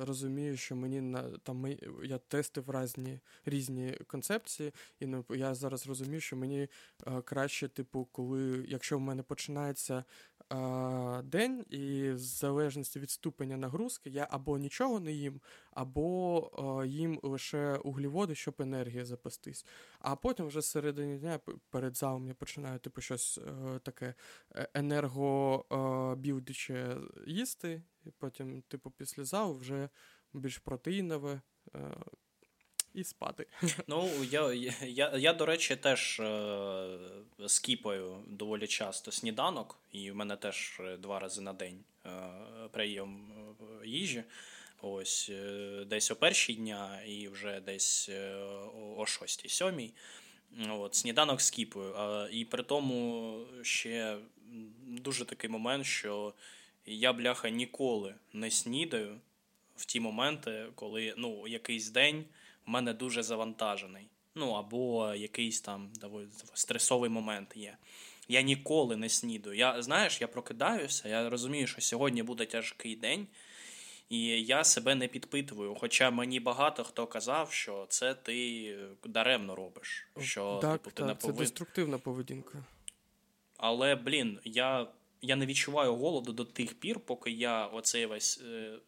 [0.00, 1.66] розумію, що мені на там
[2.04, 6.68] я тестив різні різні концепції, і ну, я зараз розумію, що мені
[7.06, 10.04] е, краще, типу, коли якщо в мене починається
[11.24, 17.20] день, і в залежності від ступеня нагрузки, я або нічого не їм, або е, їм
[17.22, 19.66] лише угліводи, щоб енергія запастись.
[19.98, 24.14] А потім вже середині дня перед залом я починаю типу щось е, таке
[24.54, 29.88] е, енергобілдиче їсти, і потім, типу, після залу вже
[30.32, 31.40] більш протеїнове.
[32.98, 33.46] Е, і спати.
[33.86, 36.98] Ну, я, я, я, до речі, теж е,
[37.46, 42.10] скіпаю доволі часто сніданок, і в мене теж два рази на день е,
[42.70, 43.32] прийом
[43.84, 44.24] їжі.
[44.82, 48.34] Ось е, десь о першій дня і вже десь е,
[48.96, 49.92] о шостій, сьомій.
[50.68, 51.94] От, Сніданок скіпую.
[52.32, 54.18] І при тому ще
[54.86, 56.34] дуже такий момент, що
[56.86, 59.20] я, бляха, ніколи не снідаю
[59.76, 62.24] в ті моменти, коли ну, якийсь день
[62.68, 64.08] в мене дуже завантажений.
[64.34, 65.92] Ну, або якийсь там
[66.54, 67.76] стресовий момент є.
[68.28, 69.56] Я ніколи не снідаю.
[69.56, 73.26] Я, Знаєш, я прокидаюся, я розумію, що сьогодні буде тяжкий день.
[74.08, 75.74] І я себе не підпитую.
[75.74, 80.08] Хоча мені багато хто казав, що це ти даремно робиш.
[80.20, 81.36] Що так, типу, ти так, не повин...
[81.36, 82.64] Це деструктивна поведінка.
[83.56, 84.86] Але, блін, я
[85.22, 88.78] я не відчуваю голоду до тих пір, поки я оцей весь е,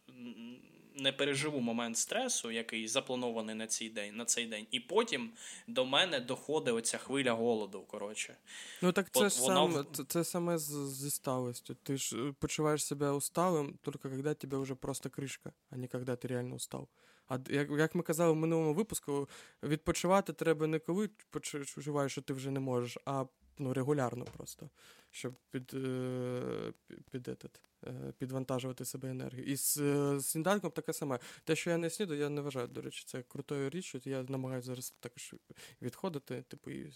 [1.00, 5.30] не переживу момент стресу, який запланований на цей день, на цей день, і потім
[5.66, 7.80] до мене доходить оця хвиля голоду.
[7.80, 8.36] коротше.
[8.82, 9.72] Ну так це ж воно...
[9.72, 11.76] саме це, це саме зі сталостю.
[11.82, 16.16] Ти ж е, почуваєш себе усталим, тільки коли тебе вже просто кришка, а не коли
[16.16, 16.88] ти реально устав.
[17.28, 19.28] А як як ми казали в минулому випуску,
[19.62, 23.24] відпочивати треба не коли почуваєш, що ти вже не можеш, а
[23.60, 24.70] ну, регулярно просто,
[25.10, 29.44] щоб під, е, під, під, е, підвантажувати себе енергію.
[29.44, 29.74] І з,
[30.18, 31.18] з сніданком таке саме.
[31.44, 34.00] Те, що я не сніду, я не вважаю, до речі, це крутою річчю.
[34.04, 35.34] Я намагаюся зараз також
[35.82, 36.92] відходити, типу, і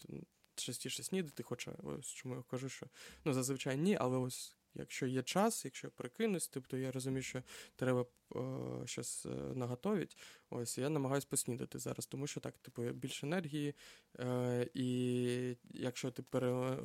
[0.54, 2.86] частіше снідати, хоча ось чому я кажу, що
[3.24, 4.56] ну, зазвичай ні, але ось.
[4.74, 7.42] Якщо є час, якщо прикинусь, тобто я розумію, що
[7.76, 8.06] треба
[8.36, 8.40] е,
[8.86, 10.16] щось е, наготовити,
[10.50, 13.74] ось я намагаюся поснідати зараз, тому що так, типу, більше енергії,
[14.18, 16.76] е, і якщо ти пере,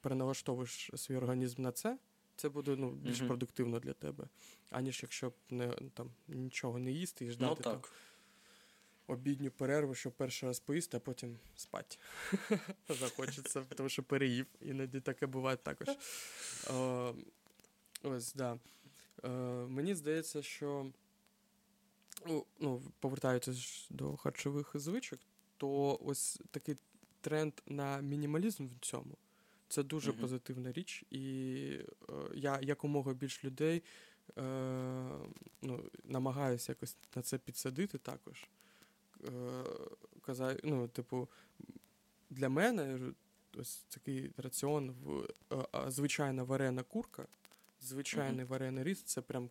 [0.00, 1.98] переналаштовуєш свій організм на це,
[2.36, 3.26] це буде ну, більш mm-hmm.
[3.26, 4.28] продуктивно для тебе,
[4.70, 7.54] аніж якщо не там нічого не їсти і ждати.
[7.56, 7.82] Ну, так.
[7.82, 7.90] Там,
[9.08, 11.96] обідню перерву, щоб перший раз поїсти, а потім спати.
[12.88, 14.46] Захочеться, тому що переїв.
[14.60, 15.88] Іноді таке буває також.
[16.70, 17.14] О,
[18.02, 18.58] ось, да.
[19.24, 19.28] Е,
[19.68, 20.92] Мені здається, що
[22.60, 25.20] ну, повертаючись до харчових звичок,
[25.56, 26.76] то ось такий
[27.20, 29.16] тренд на мінімалізм в цьому.
[29.68, 30.20] Це дуже mm-hmm.
[30.20, 31.24] позитивна річ, і
[32.08, 33.82] е, я якомога більш людей
[34.38, 34.42] е,
[35.62, 38.48] ну, намагаюся якось на це підсадити також.
[39.24, 39.30] Е,
[40.20, 41.28] казав, ну, типу,
[42.30, 42.98] для мене
[43.56, 47.26] ось такий раціон в е, звичайна варена курка,
[47.80, 48.48] звичайний mm-hmm.
[48.48, 49.50] варений ріс це прям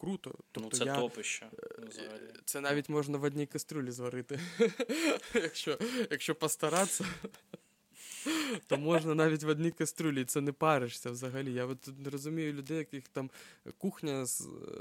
[0.00, 0.30] круто.
[0.34, 1.50] Ну, тобто ну, Це я, топище.
[1.78, 2.32] Взагалі.
[2.44, 4.40] це навіть можна в одній каструлі зварити,
[5.34, 5.78] якщо
[6.10, 7.04] якщо постаратися
[8.66, 11.52] то можна навіть в одній каструлі, це не паришся взагалі.
[11.52, 13.30] Я от не розумію людей, яких там
[13.78, 14.26] кухня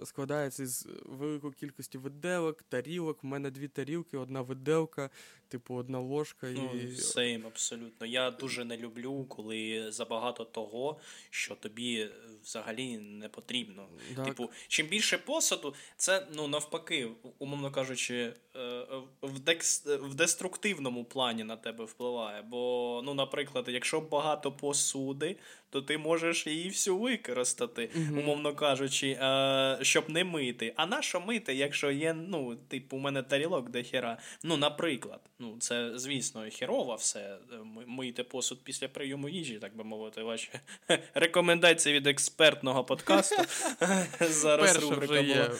[0.05, 3.23] складається з великої кількості виделок, тарілок.
[3.23, 5.09] У мене дві тарілки, одна виделка,
[5.53, 6.47] типу, одна ложка.
[6.47, 6.53] і...
[6.53, 8.07] Ну, Сейм, абсолютно.
[8.07, 12.09] Я дуже не люблю, коли забагато того, що тобі
[12.43, 13.87] взагалі не потрібно.
[14.15, 14.25] Так.
[14.25, 17.07] Типу, чим більше посаду, це ну навпаки,
[17.39, 18.85] умовно кажучи, е,
[19.21, 19.85] в, декс...
[19.85, 22.41] в деструктивному плані на тебе впливає.
[22.41, 25.37] Бо, ну, наприклад якщо багато посуди,
[25.69, 28.19] то ти можеш її всю використати, mm-hmm.
[28.19, 30.73] умовно кажучи, е, щоб не мити.
[30.75, 34.17] А на що мити, якщо є, ну, типу, у мене тарілок де хера.
[34.43, 37.19] Ну, наприклад, ну, це, звісно, херово все.
[37.19, 37.55] Е,
[37.87, 40.49] мийте посуд після прийому їжі, так би мовити, ваші
[41.13, 43.43] рекомендації від експертного подкасту.
[44.19, 45.51] Зараз рубрика була.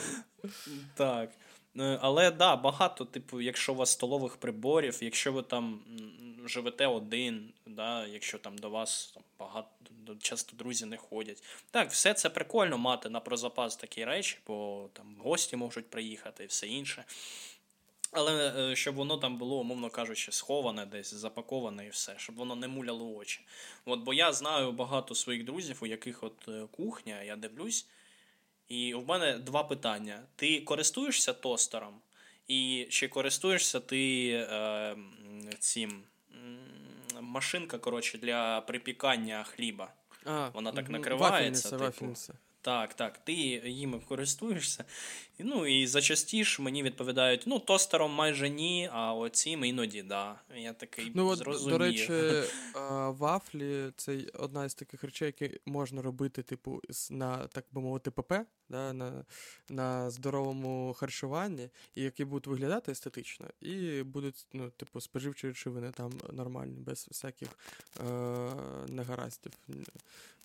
[0.94, 1.30] Так.
[1.78, 5.80] Е, але да, багато, типу, якщо у вас столових приборів, якщо ви там
[6.44, 9.68] живете один, да, якщо там до вас там, багато
[10.20, 11.42] часто друзі не ходять.
[11.70, 16.46] Так, все це прикольно мати на прозапас такі речі, бо там гості можуть приїхати і
[16.46, 17.04] все інше.
[18.14, 22.56] Але е, щоб воно там було, умовно кажучи, сховане, десь запаковане і все, щоб воно
[22.56, 23.40] не муляло очі.
[23.84, 27.86] От, Бо я знаю багато своїх друзів, у яких от е, кухня, я дивлюсь.
[28.68, 31.94] І в мене два питання: ти користуєшся тостером?
[32.48, 34.96] І чи користуєшся ти е,
[35.58, 36.02] цим
[37.20, 39.92] машинка коротше, для припікання хліба?
[40.24, 41.30] А, Вона так накривається.
[41.32, 41.84] Вафельниця, типу.
[41.84, 42.34] вафельниця.
[42.64, 43.32] Так, так, ти
[43.64, 44.84] їм користуєшся.
[45.38, 50.40] Ну і зачастіше мені відповідають: ну, тостером майже ні, а оцім іноді да.
[50.56, 51.78] Я такий ну, от, зрозумію.
[51.78, 52.12] До речі,
[53.18, 58.32] вафлі це одна із таких речей, які можна робити, типу, на так би мовити, ПП,
[58.68, 59.24] да, на
[59.68, 66.12] на здоровому харчуванні, і які будуть виглядати естетично, і будуть, ну, типу, споживчі речовини там
[66.32, 67.48] нормальні, без всяких
[68.00, 68.04] е-
[68.88, 69.52] негараздів.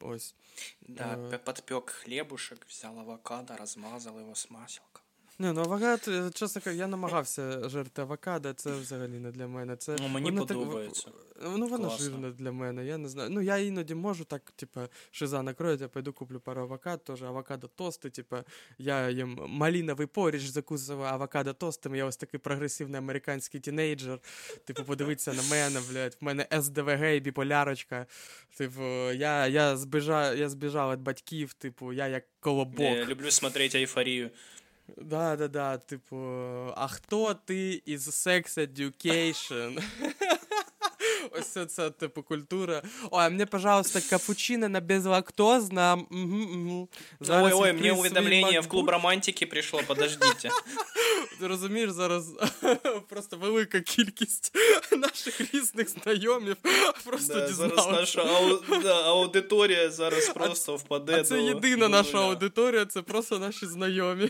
[0.02, 0.34] Ось.
[0.82, 5.04] Да, е- подпек хлебушек, взял авокадо, размазал его с маселком.
[5.42, 9.76] Не, ну авокадо, чесно кажучи, я намагався жерти авокадо, це взагалі не для мене.
[9.76, 11.04] Це, Ну, мені воно подобається.
[11.04, 11.14] Так,
[11.58, 12.06] ну, воно Класно.
[12.06, 13.30] жирне для мене, я не знаю.
[13.30, 14.80] Ну, я іноді можу так, типу,
[15.12, 18.36] шиза накроють, я пойду куплю пару авокадо, теж авокадо тости, типу,
[18.78, 24.20] я їм маліновий поріч закусував авокадо тостами, я ось такий прогресивний американський тінейджер.
[24.66, 28.06] Типу, подивитися на мене, блядь, в мене СДВГ і біполярочка.
[28.58, 32.80] Типу, я я, збіжав, я збіжав від батьків, типу, я як колобок.
[32.80, 34.30] Я люблю смотреть ейфорію.
[34.98, 36.18] Да, да, да, типу,
[36.76, 39.84] а хто ти із Sex Education?
[41.40, 42.82] Ось це, це, типу, культура.
[43.12, 46.06] Ой, мені, пожалуйста, капучино на безлактозно.
[46.12, 46.90] Угу, угу.
[47.30, 50.48] Ой, ой, мені уведомлення в клуб романтики прийшло, подождіть.
[51.40, 52.34] Ти розумієш, зараз
[53.10, 54.52] просто велика кількість
[54.92, 56.58] наших різних знайомів
[57.06, 58.60] просто да, Зараз наша ау...
[58.84, 61.20] да, аудиторія зараз просто впаде.
[61.20, 61.42] А Це до...
[61.42, 64.30] єдина наша аудиторія, це просто наші знайомі.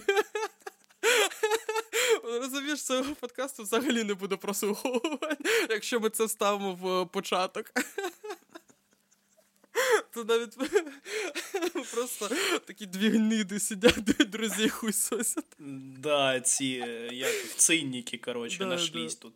[2.38, 7.72] Розумієш, цього подкасту взагалі не буде прослуховувати, якщо ми це ставимо в початок.
[10.12, 10.58] То навіть
[11.94, 12.30] просто
[12.66, 15.56] такі дві гниди сидять, друзі хуй сосять.
[15.98, 16.66] Да, ці
[17.12, 19.34] як цинніки, коротше, нашлись тут.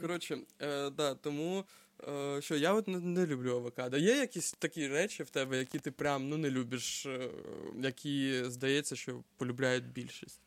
[0.00, 1.64] Коротше, е, да, тому.
[2.08, 3.98] Е, що я от не, не люблю авокадо.
[3.98, 7.30] Є якісь такі речі в тебе, які ти прям ну, не любиш, е,
[7.82, 10.40] які здається, що полюбляють більшість?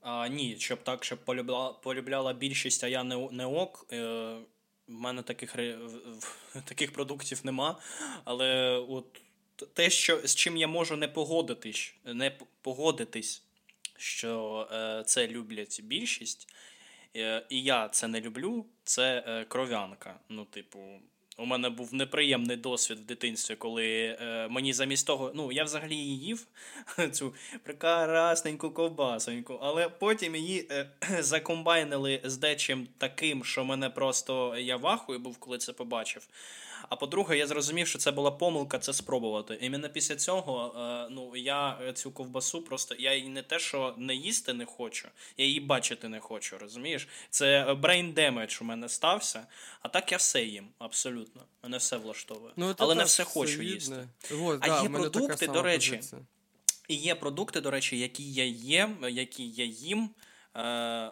[0.00, 3.86] А, Ні, щоб так, щоб полюбляла полюбляла більшість, а я не не ок.
[3.92, 4.36] Е,
[4.88, 5.56] В мене таких
[6.64, 7.80] таких продуктів нема.
[8.24, 9.22] Але от
[9.74, 13.42] те, що, з чим я можу не погодитись, не погодитись,
[13.96, 16.48] що е, це люблять більшість.
[17.16, 20.20] Е, і я це не люблю, це е, кров'янка.
[20.28, 21.00] Ну, типу,
[21.40, 23.86] у мене був неприємний досвід в дитинстві, коли
[24.20, 26.46] е, мені замість того, ну я взагалі її їв
[27.12, 30.90] цю прекрасненьку ковбасоньку, але потім її е,
[31.22, 36.28] закомбайнили з дечим таким, що мене просто я вахою був, коли це побачив.
[36.88, 39.58] А по-друге, я зрозумів, що це була помилка це спробувати.
[39.60, 44.14] Іменно після цього е, ну, я цю ковбасу просто я її не те, що не
[44.14, 46.58] їсти не хочу, я її бачити не хочу.
[46.58, 47.08] Розумієш?
[47.30, 49.46] Це brain damage у мене стався.
[49.82, 51.42] А так я все їм абсолютно.
[51.62, 52.52] Мене все влаштовує.
[52.56, 54.08] Ну, Але не все хочу їсти.
[54.30, 55.96] Вот, а да, є продукти, до речі.
[55.96, 56.22] Позиція.
[56.88, 60.10] І є продукти, до речі, які я їм, які я їм.
[60.56, 61.10] Е,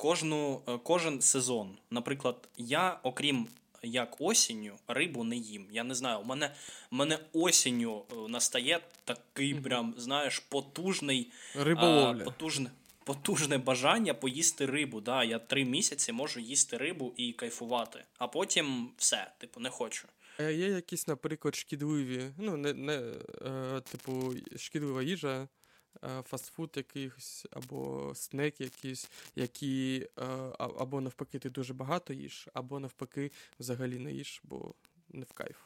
[0.00, 1.76] Кожну, е, Кожен сезон.
[1.90, 3.48] Наприклад, я, окрім
[3.82, 5.66] як осінню рибу не їм.
[5.70, 6.54] Я не знаю, у мене
[6.92, 12.22] у мене осінню е, настає такий прям, знаєш, потужний Риболовля.
[12.22, 12.70] А, потужне,
[13.04, 15.00] потужне бажання поїсти рибу.
[15.00, 20.08] Да, Я три місяці можу їсти рибу і кайфувати, а потім все, типу, не хочу.
[20.38, 23.12] А є якісь, наприклад, шкідливі, ну, не, не
[23.46, 25.48] е, типу, шкідлива їжа.
[26.04, 30.24] Е, фастфуд якийсь, або снек якийсь, які е,
[30.58, 34.74] або навпаки ти дуже багато їш, або навпаки взагалі не їш, бо
[35.08, 35.56] не в кайф.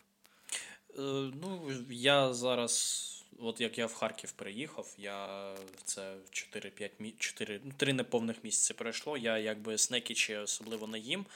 [0.99, 1.03] Е,
[1.43, 8.45] ну, я зараз, от як я в Харків приїхав, я це 4-5 4, 3 неповних
[8.45, 9.17] місяці пройшло.
[9.17, 11.27] Я якби снеки чи особливо не їм.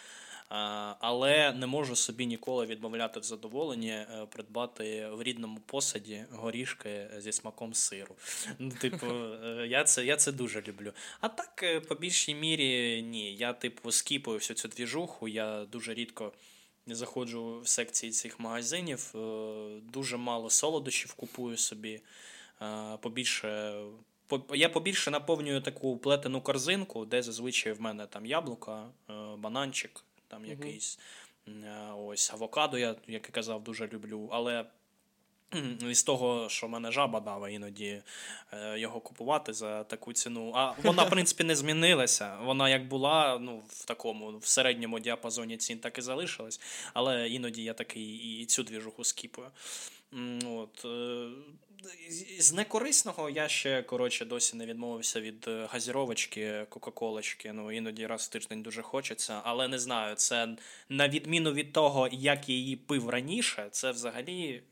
[0.48, 7.32] Але не можу собі ніколи відмовляти в задоволенні е, придбати в рідному посаді горішки зі
[7.32, 8.14] смаком сиру.
[8.58, 10.92] Ну, Типу, е, я це я це дуже люблю.
[11.20, 13.34] А так, е, по більшій мірі, ні.
[13.34, 16.32] Я, типу, скіпую всю цю двіжуху, я дуже рідко.
[16.86, 19.14] Заходжу в секції цих магазинів,
[19.92, 22.00] дуже мало солодощів купую собі.
[23.00, 23.80] Побільше
[24.54, 28.86] я побільше наповнюю таку плетену корзинку, де зазвичай в мене там яблука,
[29.38, 30.50] бананчик, там угу.
[30.50, 30.98] якийсь
[31.48, 34.28] е, ось авокадо, я, як і казав, дуже люблю.
[34.32, 34.64] Але
[35.90, 38.02] із того, що мене жаба дала іноді
[38.52, 40.52] е, його купувати за таку ціну.
[40.54, 42.36] А вона, в принципі, не змінилася.
[42.42, 46.60] Вона як була ну, в такому в середньому діапазоні цін, так і залишилась.
[46.94, 49.50] Але іноді я такий і цю двіжуху скіпую.
[50.46, 50.86] От.
[51.84, 57.52] Е, з некорисного я ще коротше досі не відмовився від е, газіровочки, кока-колочки.
[57.52, 60.14] Ну іноді раз в тиждень дуже хочеться, але не знаю.
[60.14, 60.56] Це
[60.88, 64.62] на відміну від того, як я її пив раніше, це взагалі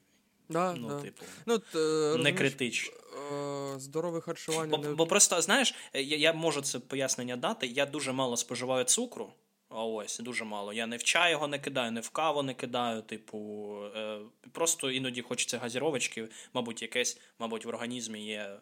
[0.49, 1.01] да, ну, да.
[1.01, 1.79] типу, ну, т,
[2.19, 2.95] не критично.
[3.33, 4.77] Е, здорове харчування.
[4.77, 4.95] Бо, не...
[4.95, 7.67] бо просто знаєш, я, я можу це пояснення дати.
[7.67, 9.33] Я дуже мало споживаю цукру.
[9.77, 10.73] А ось дуже мало.
[10.73, 13.03] Я не в чай його не кидаю, не в каву не кидаю.
[13.03, 14.21] Типу, е,
[14.53, 18.57] просто іноді хочеться газіровочки, мабуть, якесь, мабуть, в організмі є.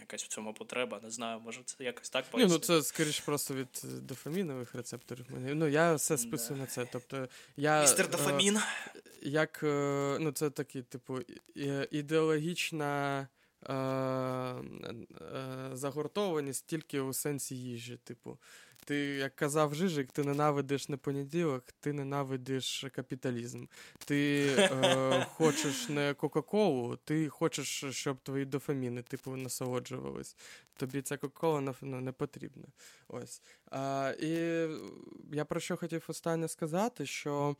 [0.00, 2.24] Якась в цьому потреба, не знаю, може це якось так?
[2.34, 5.26] Ні, ну це скоріш просто від дофамінових рецепторів.
[5.30, 6.86] Ну я все списую на це.
[6.92, 8.58] Тобто я Містер е, дофамін.
[9.22, 11.18] Як е, ну це такі, типу,
[11.90, 13.28] ідеологічна
[13.68, 14.54] е, е,
[15.72, 17.96] загортованість тільки у сенсі їжі.
[18.04, 18.38] Типу,
[18.84, 23.64] ти, як казав Жижик, ти ненавидиш не понеділок, ти ненавидиш капіталізм.
[23.98, 30.36] Ти е, хочеш не Кока-Колу, ти хочеш, щоб твої дофаміни типу насолоджувались.
[30.76, 32.66] Тобі ця Кока-Кола ну, не потрібна.
[33.08, 33.42] Ось.
[33.70, 34.28] А, І
[35.32, 37.56] я про що хотів останнє сказати, що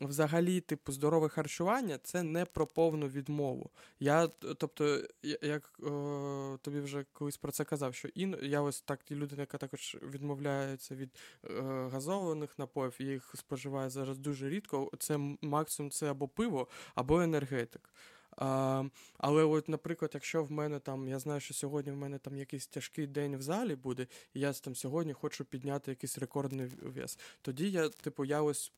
[0.00, 3.70] взагалі, типу, здорове харчування це не про повну відмову.
[4.00, 4.26] Я,
[4.58, 5.02] Тобто,
[5.42, 9.58] як о, тобі вже колись про це казав, що ін, я ось так людина, яка
[9.58, 11.10] також відмовляється від
[11.44, 11.62] е,
[11.92, 14.90] газованих напоїв, їх споживає зараз дуже рідко.
[14.98, 17.90] Це максимум це або пиво, або енергетик.
[18.36, 18.84] А,
[19.18, 22.66] Але, от, наприклад, якщо в мене там, я знаю, що сьогодні в мене там якийсь
[22.66, 27.70] тяжкий день в залі буде, і я там сьогодні хочу підняти якийсь рекордний вес, тоді
[27.70, 28.72] я, типу, я ось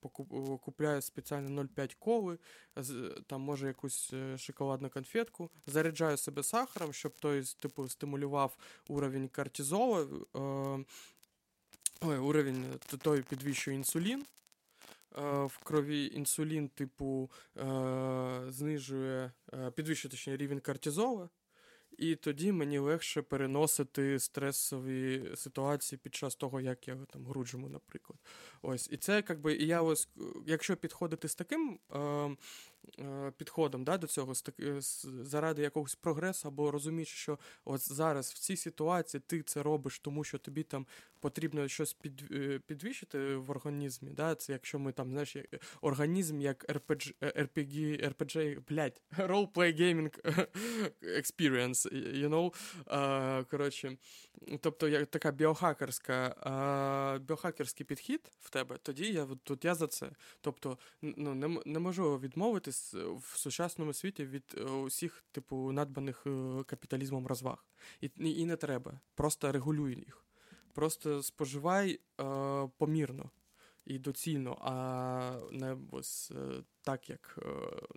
[0.65, 2.39] купляю спеціально 0,5 коли,
[3.27, 8.57] там може якусь е, шоколадну конфетку, заряджаю себе сахаром, щоб той, типу, стимулював
[8.89, 10.85] уровень кортизолу, е,
[12.01, 12.65] ой, уровень
[13.03, 14.25] той підвищує інсулін.
[15.19, 21.29] Е, в крові інсулін, типу, е, знижує, е, підвищує точніше, рівень кортизолу,
[21.99, 28.19] і тоді мені легше переносити стресові ситуації під час того, як я там груджу, наприклад.
[28.63, 30.09] Ось, І це якби, і я ось,
[30.47, 31.79] якщо підходити з таким
[33.37, 34.81] підходом да, до цього е,
[35.23, 40.25] заради якогось прогресу, або розумієш, що от зараз в цій ситуації ти це робиш, тому
[40.25, 40.87] що тобі там
[41.21, 44.11] потрібно щось під, е, підвищити в організмі.
[44.11, 44.35] Да?
[44.35, 45.37] Це якщо ми там, знаєш,
[45.81, 50.11] організм як RPG, RPG, RPG блядь, Role-play gaming
[51.03, 52.53] experience, you know?
[53.51, 53.97] Коротше,
[54.61, 60.11] тобто, як така біохакерська, біохакерський підхід в тебе, тоді я тут я за це.
[60.41, 62.76] Тобто, ну, не, не можу відмовитись
[63.17, 67.65] в сучасному світі від е, усіх, типу, надбаних е, капіталізмом розваг.
[68.01, 69.01] І і не треба.
[69.15, 70.25] Просто регулюй їх.
[70.73, 73.31] Просто споживай е, помірно
[73.87, 77.39] і доцільно, а не ось е, так, як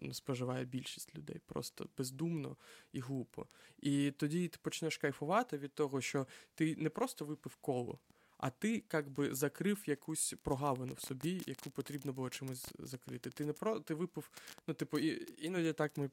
[0.04, 1.42] е, споживає більшість людей.
[1.46, 2.58] Просто бездумно
[2.92, 3.48] і глупо.
[3.78, 8.00] І тоді ти почнеш кайфувати від того, що ти не просто випив коло
[8.40, 13.30] а ти як би закрив якусь прогавину в собі, яку потрібно було чимось закрити.
[13.30, 14.32] Ти не про ти випив,
[14.68, 16.10] ну, типу, і, іноді так ми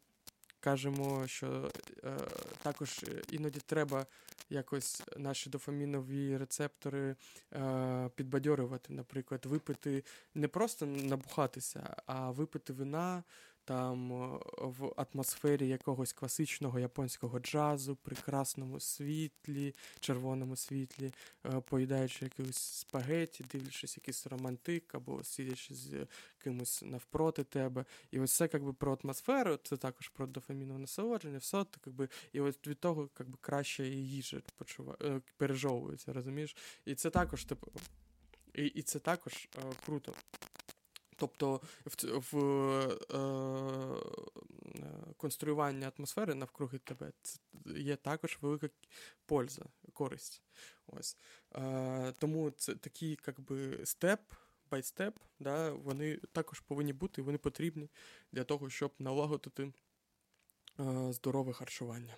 [0.61, 1.71] кажемо, що
[2.05, 2.17] е,
[2.63, 4.07] також іноді треба
[4.51, 7.17] якось наші дофамінові рецептори
[7.53, 10.05] е, підбадьорювати, наприклад, випити
[10.35, 13.25] не просто набухатися, а випити вина
[13.67, 21.13] там е, в атмосфері якогось класичного японського джазу, прекрасному світлі, червоному світлі,
[21.47, 26.07] е, поїдаючи якусь спагеті, дивлячись якийсь романтик, або сидячи з
[26.39, 27.85] кимось навпроти тебе.
[28.11, 32.41] І ось це якби про атмосферу, це також про дофамінове насолодження, все так, якби, і
[32.41, 34.97] ось від того якби, краще і їжа почува...
[35.03, 36.57] Е, пережовується, розумієш?
[36.85, 37.73] І це також типу.
[38.55, 40.13] І і це також е, круто.
[41.17, 42.39] Тобто в в
[43.15, 44.01] е,
[45.17, 47.13] конструювання атмосфери навкруги тебе
[47.67, 48.69] є також велика
[49.27, 49.63] польза,
[49.93, 50.43] користь.
[50.87, 51.17] Ось.
[51.55, 53.19] Е, Тому це такий
[53.85, 54.21] степ
[54.71, 57.89] by step, да, вони також повинні бути, вони потрібні
[58.33, 59.73] для того, щоб налагодити
[60.81, 62.17] е, здорове харчування.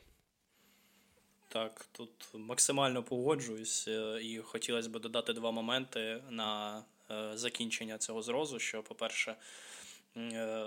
[1.49, 6.83] Так, тут максимально погоджуюсь, е, і хотілося б додати два моменти на е,
[7.35, 8.59] закінчення цього зрозу.
[8.59, 9.37] Що, по-перше,
[10.17, 10.67] е,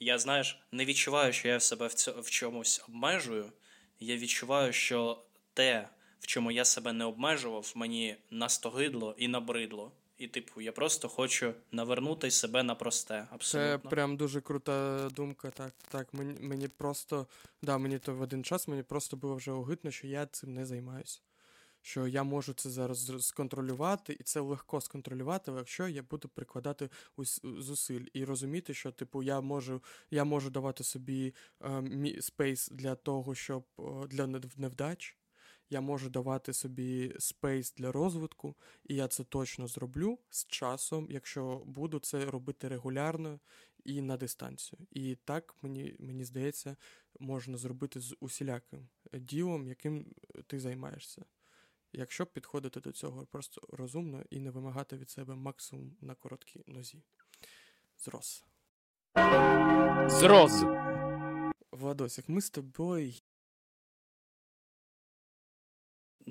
[0.00, 3.52] я знаєш, не відчуваю, що я себе в чомусь обмежую.
[4.00, 5.22] Я відчуваю, що
[5.54, 5.88] те,
[6.20, 9.92] в чому я себе не обмежував, мені настогидло і набридло.
[10.18, 13.26] І, типу, я просто хочу навернути себе на просте.
[13.30, 13.78] Абсолютно.
[13.78, 15.50] Це прям дуже крута думка.
[15.50, 16.14] Так, так.
[16.14, 17.26] Мені мені просто
[17.62, 20.66] да, мені то в один час мені просто було вже огидно, що я цим не
[20.66, 21.20] займаюся.
[21.82, 26.88] Що я можу це зараз сконтролювати, і це легко сконтролювати, якщо я буду прикладати
[27.42, 33.34] зусиль і розуміти, що типу я можу я можу давати собі е, space для того,
[33.34, 33.64] щоб
[34.08, 34.26] для
[34.56, 35.16] невдач
[35.70, 38.54] я можу давати собі space для розвитку,
[38.84, 43.40] і я це точно зроблю з часом, якщо буду це робити регулярно
[43.84, 44.78] і на дистанцію.
[44.90, 46.76] І так мені мені здається,
[47.20, 50.06] можна зробити з усіляким ділом, яким
[50.46, 51.24] ти займаєшся.
[51.92, 57.02] Якщо підходити до цього просто розумно і не вимагати від себе максимум на короткій нозі.
[57.98, 58.44] Зрос.
[60.06, 60.64] Зрос.
[61.72, 63.12] Владосик, ми з тобою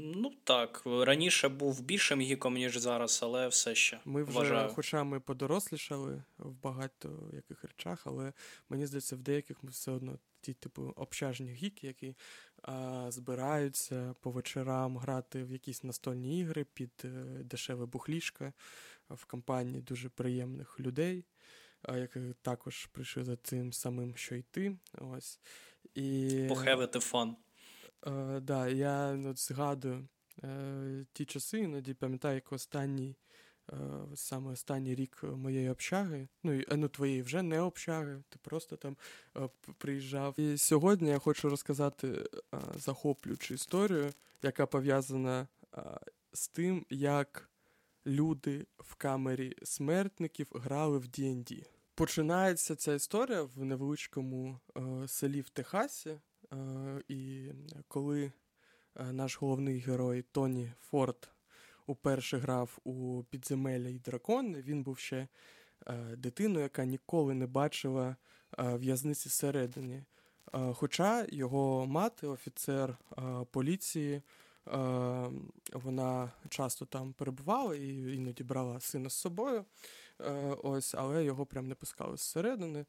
[0.01, 3.99] Ну так, раніше був більшим гіком, ніж зараз, але все ще.
[4.05, 4.70] Ми вже, вважаю.
[4.70, 8.34] хоча ми подорослішали в багато яких речах, але
[8.70, 12.16] мені здається, в деяких ми все одно ті, типу, общажні гіки, які
[13.10, 17.10] збираються по вечорам грати в якісь настольні ігри під е,
[17.43, 18.53] дешеве бухлішка
[19.10, 21.26] в компанії дуже приємних людей,
[21.88, 24.78] які також прийшли за тим самим, що й ти.
[24.93, 25.39] Ось.
[25.95, 26.45] І...
[26.49, 27.36] Похевити фан.
[28.07, 30.07] Е, да, я от згадую
[30.43, 33.16] е, ті часи, іноді пам'ятаю, як останній,
[34.16, 38.98] саме останній рік моєї общаги, ну і ну, твоєї вже не общаги, ти просто там
[39.38, 40.40] е, приїжджав.
[40.40, 44.14] І сьогодні я хочу розказати е, захоплюючу історію,
[44.44, 45.48] яка пов'язана
[45.78, 45.82] е,
[46.34, 47.50] з тим, як
[48.06, 51.66] люди в камері смертників грали в D&D.
[51.96, 56.20] Починається ця історія в невеличкому е, селі в Техасі.
[56.54, 57.52] Е, і
[57.88, 58.32] коли
[58.96, 61.30] е, наш головний герой Тоні Форд
[61.90, 65.28] уперше грав у підземелля і дракон, він був ще
[65.88, 68.16] е, дитиною, яка ніколи не бачила
[68.58, 70.04] в'язниці всередині.
[70.74, 72.98] Хоча його мати, офіцер
[73.52, 74.22] поліції,
[75.74, 79.66] вона часто там перебувала і іноді брала сина з собою,
[80.64, 82.86] ось, але його прям не пускали зсередини.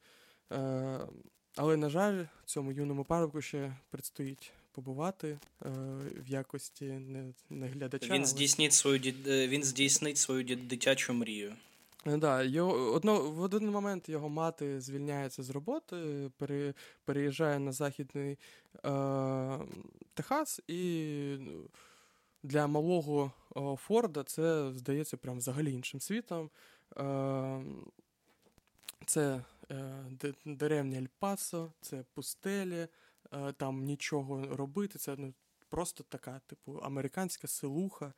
[1.57, 5.39] Але, на жаль, цьому юному парубку ще предстоїть побувати е,
[6.17, 8.15] в якості не, не глядача.
[8.15, 11.57] Він здійснить свою е, він здійснить свою дитячу мрію.
[12.07, 17.73] Е, да, його, одно, В один момент його мати звільняється з роботи, пере, переїжджає на
[17.73, 18.39] західний
[18.85, 19.59] е,
[20.15, 21.65] Техас, і ну,
[22.43, 23.33] для малого
[23.77, 26.51] Форда це здається прям взагалі іншим світом.
[26.97, 27.61] Е,
[29.07, 29.41] Це
[29.71, 32.89] Е, деревня Ельпасо, це пустелі, е,
[33.57, 34.99] там нічого робити.
[34.99, 35.35] Це ну,
[35.69, 38.13] просто така, типу, американська селуха.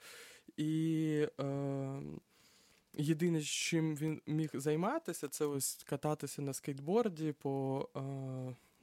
[0.57, 2.03] І е,
[2.95, 8.01] єдине, чим він міг займатися, це ось кататися на скейтборді по е,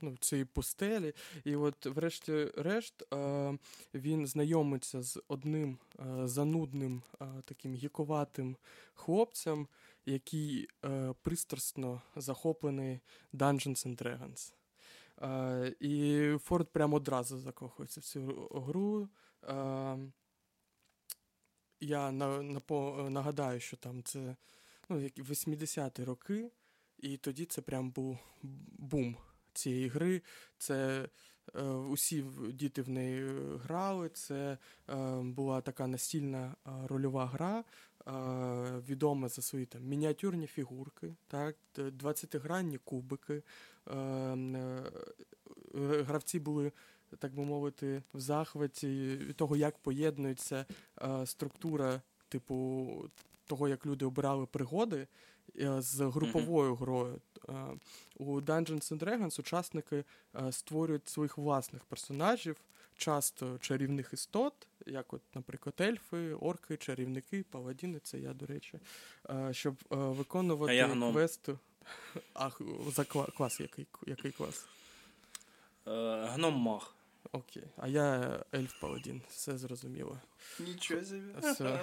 [0.01, 1.13] ну, цій пустелі.
[1.43, 3.57] І от, врешті-решт, е,
[3.93, 7.01] він знайомиться з одним е, занудним
[7.45, 8.57] таким гіковатим
[8.93, 9.67] хлопцем
[10.09, 12.99] який е, пристрасно захоплений
[13.33, 14.53] Dungeons and Dragons.
[15.21, 19.09] Е, І Форд прямо одразу закохується в цю гру.
[19.43, 19.97] Е,
[21.79, 22.61] Я на, на,
[23.09, 24.35] нагадаю, що там це
[24.89, 26.51] ну, 80-ті роки,
[26.97, 28.17] і тоді це прям був
[28.77, 29.17] бум
[29.53, 30.21] цієї гри.
[30.57, 31.09] Це
[31.55, 33.25] е, Усі діти в неї
[33.57, 34.09] грали.
[34.09, 34.57] Це
[34.89, 37.63] е, була така настільна е, рольова гра,
[38.89, 43.43] відома за свої там мініатюрні фігурки, так, 20-гранні кубики.
[43.89, 44.83] Е,
[45.73, 46.71] гравці були,
[47.19, 50.65] так би мовити, в захваті від того, як поєднується
[51.25, 53.09] структура, типу,
[53.45, 55.07] того, як люди обирали пригоди
[55.59, 57.21] е, з груповою грою.
[58.17, 60.03] У Dungeons and Dragons учасники
[60.51, 62.61] створюють своїх власних персонажів
[62.99, 68.79] часто чарівних істот, як, от, наприклад, ельфи, орки, чарівники, паладіни, це я, до речі,
[69.51, 71.57] щоб виконувати квести.
[72.33, 72.49] А
[72.87, 74.67] за клас який який клас?
[75.87, 76.95] Е, гном мах.
[77.31, 77.63] Окей.
[77.77, 80.17] А я ельф паладін, все зрозуміло.
[80.59, 81.33] Нічого собі.
[81.41, 81.79] Все.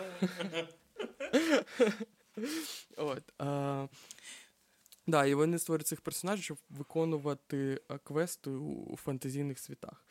[2.97, 3.87] От, а,
[5.07, 10.07] да, і вони створюють цих персонажів, щоб виконувати квести у фантазійних світах.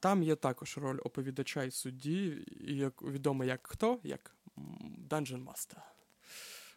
[0.00, 4.36] Там є також роль оповідача і судді, як відомо як хто, як
[5.08, 5.78] Dungeon Master.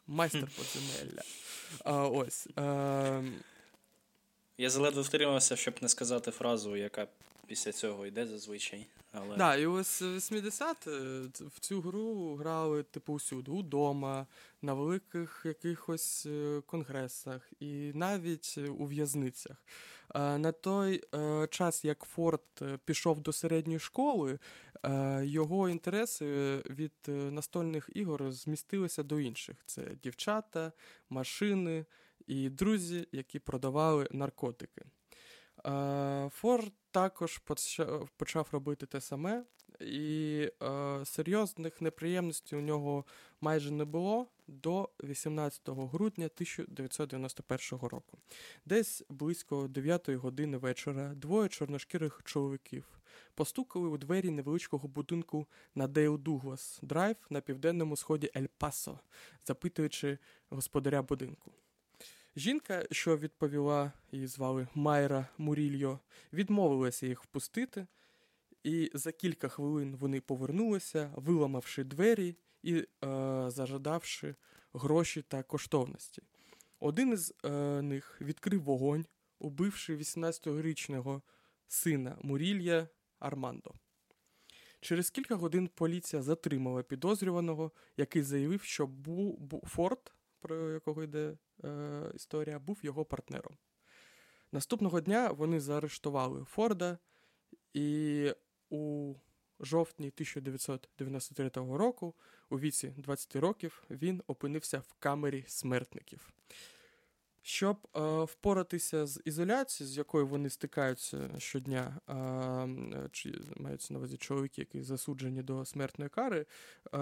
[0.08, 1.22] Майстер подземелля.
[1.84, 2.48] А, Ось.
[2.56, 3.24] А,
[4.58, 7.08] Я заледве втримався, щоб не сказати фразу, яка
[7.50, 8.88] після цього йде зазвичай.
[9.12, 9.38] Але...
[9.38, 10.88] Да, і ось 80
[11.40, 14.28] в цю гру грали типу усюди, удома,
[14.62, 19.58] на великих якихось е, конгресах і навіть у в'язницях.
[20.16, 24.40] На той е, час, як Форд е, пішов до середньої школи,
[25.22, 30.72] його інтереси від настольних ігор змістилися до інших: це дівчата,
[31.10, 31.86] машини
[32.28, 34.86] і друзі, які продавали наркотики.
[36.30, 37.42] Форд також
[38.18, 39.44] почав робити те саме,
[39.80, 43.06] і е, серйозних неприємностей у нього
[43.42, 48.18] майже не було до 18 грудня 1991 року.
[48.66, 53.00] Десь близько 9 години вечора двоє чорношкірих чоловіків
[53.36, 59.00] постукали у двері невеличкого будинку на Дейл Дуглас Драйв на південному сході Ель Пасо,
[59.46, 60.18] запитуючи
[60.50, 61.52] господаря будинку.
[62.40, 66.00] Жінка, що відповіла, її звали Майра Мурільо,
[66.34, 67.88] відмовилася їх впустити,
[68.64, 72.86] і за кілька хвилин вони повернулися, виламавши двері і е,
[73.48, 74.36] зажадавши
[74.74, 76.22] гроші та коштовності.
[76.80, 77.50] Один із е,
[77.82, 79.06] них відкрив вогонь,
[79.40, 81.22] убивши 18-річного
[81.68, 82.88] сина Мурілья
[83.20, 83.72] Армандо.
[84.82, 91.38] Через кілька годин поліція затримала підозрюваного, який заявив, що Бу, Бу Форд, про якого йде
[91.64, 93.58] е, історія, був його партнером.
[94.52, 96.98] Наступного дня вони заарештували Форда,
[97.74, 98.32] і
[98.70, 99.16] у
[99.60, 102.16] жовтні 1993 року,
[102.50, 106.30] у віці 20 років, він опинився в камері смертників.
[107.42, 114.18] Щоб е, впоратися з ізоляцією, з якою вони стикаються щодня, е, чи маються на увазі
[114.18, 116.98] чоловіки, які засуджені до смертної кари, е,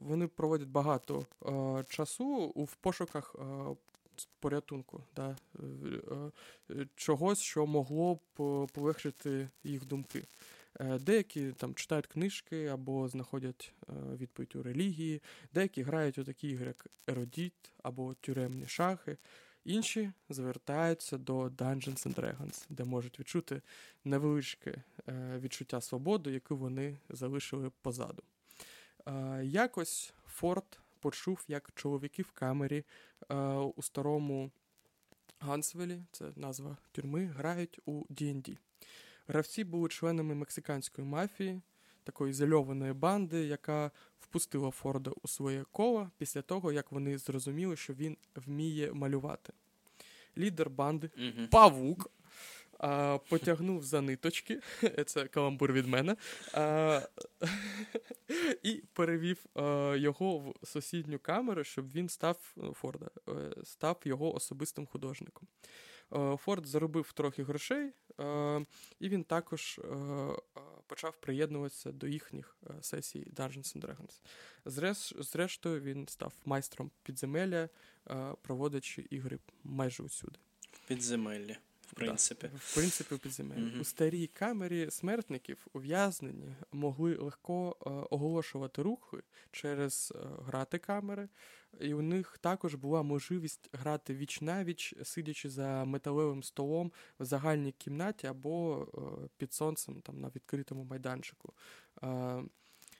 [0.00, 3.42] вони проводять багато е, часу у пошуках е,
[4.40, 5.36] порятунку, да,
[6.70, 8.18] е, чогось, що могло б
[8.72, 10.24] полегшити їх думки.
[11.00, 13.72] Деякі там читають книжки або знаходять
[14.16, 15.22] відповідь у релігії,
[15.54, 19.16] деякі грають у такі ігри, як Еродіт або тюремні шахи.
[19.66, 23.62] Інші звертаються до Dungeons and Dragons, де можуть відчути
[24.04, 28.22] невеличке е, відчуття свободи, яку вони залишили позаду.
[29.06, 32.84] Е, якось Форд почув, як чоловіки в камері
[33.30, 34.50] е, у старому
[35.38, 38.58] Гансвелі, це назва тюрми, грають у D&D.
[39.28, 41.60] Гравці були членами мексиканської мафії,
[42.06, 43.90] такої ізольованої банди, яка
[44.20, 49.52] впустила Форда у своє коло після того, як вони зрозуміли, що він вміє малювати.
[50.38, 52.10] Лідер банди mm Павук
[52.78, 54.60] а, потягнув за ниточки,
[55.06, 56.16] це каламбур від мене,
[56.52, 57.00] а,
[58.62, 62.36] і перевів а, його в сусідню камеру, щоб він став
[62.72, 63.32] Форда, е,
[63.64, 65.48] став його особистим художником.
[66.14, 68.66] Е, Форд заробив трохи грошей, е,
[69.00, 69.80] і він також
[70.86, 74.22] почав приєднуватися до їхніх сесій Dungeons and Dragons.
[75.22, 77.68] Зрештою, він став майстром підземелля,
[78.42, 80.38] проводячи ігри майже усюди.
[80.88, 81.56] Підземелля.
[81.86, 83.60] В принципі, да, в принципі, в підземелі.
[83.60, 83.80] Mm-hmm.
[83.80, 89.16] У старій камері смертників ув'язнені могли легко е, оголошувати рухи
[89.52, 91.28] через е, грати камери,
[91.80, 97.72] і у них також була можливість грати віч навіч, сидячи за металевим столом в загальній
[97.72, 101.52] кімнаті або е, під сонцем там на відкритому майданчику.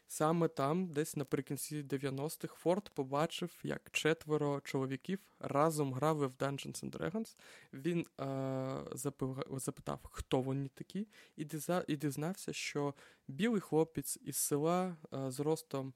[0.06, 6.84] Е, Саме там, десь наприкінці 90-х, Форд побачив, як четверо чоловіків разом грали в Dungeons
[6.84, 7.36] and Dragons.
[7.72, 12.94] Він е- запитав, хто вони такі, і, дізнався, що
[13.28, 15.94] білий хлопець із села е- з ростом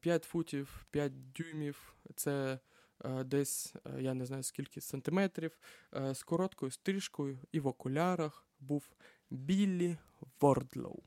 [0.00, 2.58] 5 футів 5 дюймів, це
[3.04, 5.58] е- десь е, я не знаю скільки сантиметрів,
[5.94, 8.84] е, з короткою стрижкою і в окулярах був
[9.30, 9.96] Біллі
[10.40, 11.02] Вордлоу.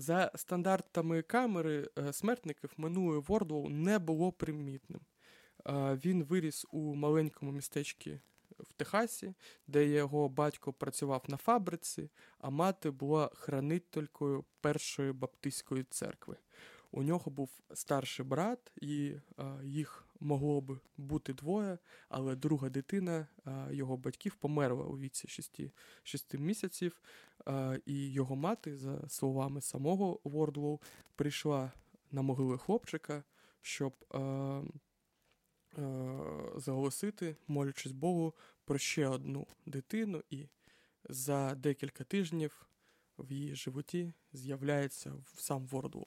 [0.00, 5.00] За стандартами камери е, смертників минулий Вордлоу не було примітним.
[5.66, 5.72] Е,
[6.04, 8.20] він виріс у маленькому містечці
[8.58, 9.34] в Техасі,
[9.66, 16.36] де його батько працював на фабриці, а мати була хранителькою першої баптистської церкви.
[16.90, 19.12] У нього був старший брат, і
[19.62, 25.60] їх могло би бути двоє, але друга дитина а, його батьків померла у віці 6,
[26.02, 27.02] 6 місяців,
[27.44, 30.80] а, і його мати, за словами самого Вордлоу,
[31.16, 31.72] прийшла
[32.12, 33.24] на могили хлопчика,
[33.60, 33.92] щоб
[36.56, 40.46] заголосити, молячись Богу, про ще одну дитину, і
[41.08, 42.66] за декілька тижнів
[43.18, 46.06] в її животі з'являється сам Вордвол.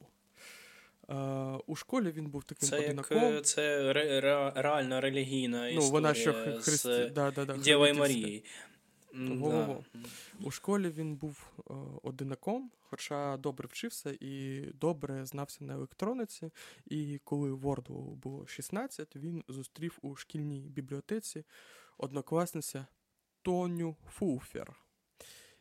[1.67, 3.17] У школі він був таким це одинаком.
[3.17, 7.11] Як, це ре, ре, реально релігійна історія ну, вона ще христи...
[7.15, 8.43] да, да, да, Дєвою Марії.
[9.13, 9.77] Да.
[10.43, 16.51] У школі він був е, одинаком, хоча добре вчився і добре знався на електрониці.
[16.85, 21.43] І коли Ворду було 16, він зустрів у шкільній бібліотеці
[21.97, 22.85] однокласниця
[23.41, 24.75] Тоню Фуфер.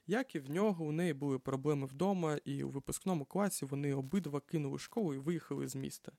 [0.06, 4.40] Як і в нього, у неї були проблеми вдома, і у випускному класі вони обидва
[4.40, 6.12] кинули школу і виїхали з міста.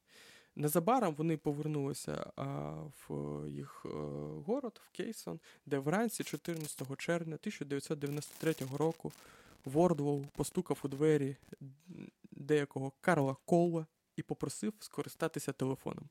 [0.55, 2.73] Незабаром вони повернулися а,
[3.09, 3.91] в їх а, е,
[4.45, 9.11] город, в Кейсон, де вранці, 14 червня 1993 року,
[9.65, 11.37] Вордвол постукав у двері
[12.31, 16.09] деякого Карла Кола і попросив скористатися телефоном.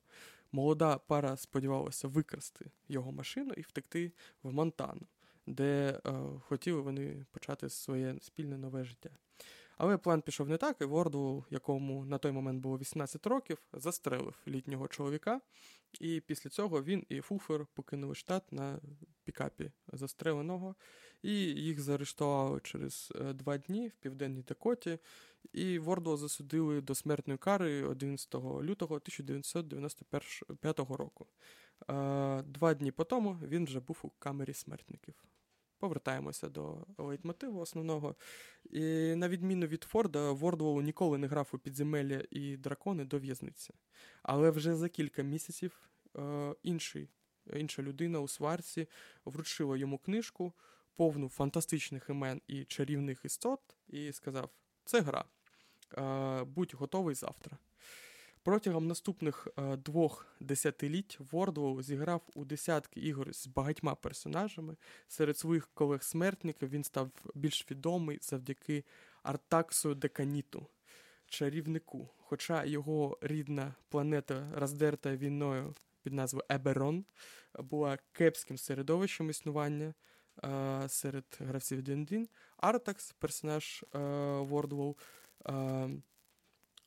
[0.51, 4.11] Молода пара сподівалася викрасти його машину і втекти
[4.43, 5.01] в Монтану,
[5.47, 9.09] де е, хотіли вони почати своє спільне нове життя.
[9.77, 14.35] Але план пішов не так, і Ворду, якому на той момент було 18 років, застрелив
[14.47, 15.41] літнього чоловіка.
[15.99, 18.79] І після цього він і Фуфер покинули штат на
[19.23, 20.75] пікапі застреленого,
[21.21, 24.99] і їх заарештували через е, два дні в південній Дакоті.
[25.53, 31.27] І Ворду засудили до смертної кари 11 лютого 1995 року.
[32.45, 35.15] Два дні по тому він вже був у камері смертників
[35.81, 38.15] повертаємося до лейтмотиву основного.
[38.69, 38.79] І
[39.15, 43.73] на відміну від Форда, Вордвол ніколи не грав у підземелля і дракони до в'язниці.
[44.23, 47.09] Але вже за кілька місяців е, інший,
[47.53, 48.87] інша людина у сварці
[49.25, 50.53] вручила йому книжку,
[50.95, 54.49] повну фантастичних імен і чарівних істот, і сказав:
[54.85, 55.25] це гра.
[55.97, 57.57] Е, будь готовий завтра.
[58.43, 64.75] Протягом наступних е, двох десятиліть Вордвол зіграв у десятки ігор з багатьма персонажами.
[65.07, 68.83] Серед своїх колег-смертників він став більш відомий завдяки
[69.23, 70.67] Артаксу Деканіту,
[71.27, 72.09] чарівнику.
[72.17, 77.05] Хоча його рідна планета, роздерта війною під назвою Еберон,
[77.59, 79.93] була кепським середовищем існування
[80.43, 82.27] е, серед гравців Дендін,
[82.57, 83.99] Артакс, персонаж е,
[84.39, 84.97] Вордвол,
[85.45, 85.89] е,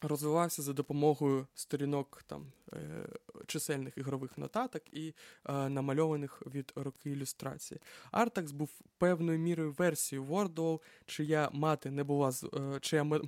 [0.09, 3.07] розвивався за допомогою сторінок там е,
[3.47, 5.15] чисельних ігрових нотаток і
[5.49, 7.81] е, намальованих від роки ілюстрації.
[8.11, 13.21] Артакс був певною мірою версією Wordle, чия мати не була е, чия,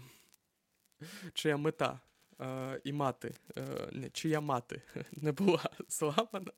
[1.35, 2.01] чия мета
[2.41, 3.63] е, і мати, е,
[3.93, 4.83] не, чия мати
[5.13, 6.53] не була зламана,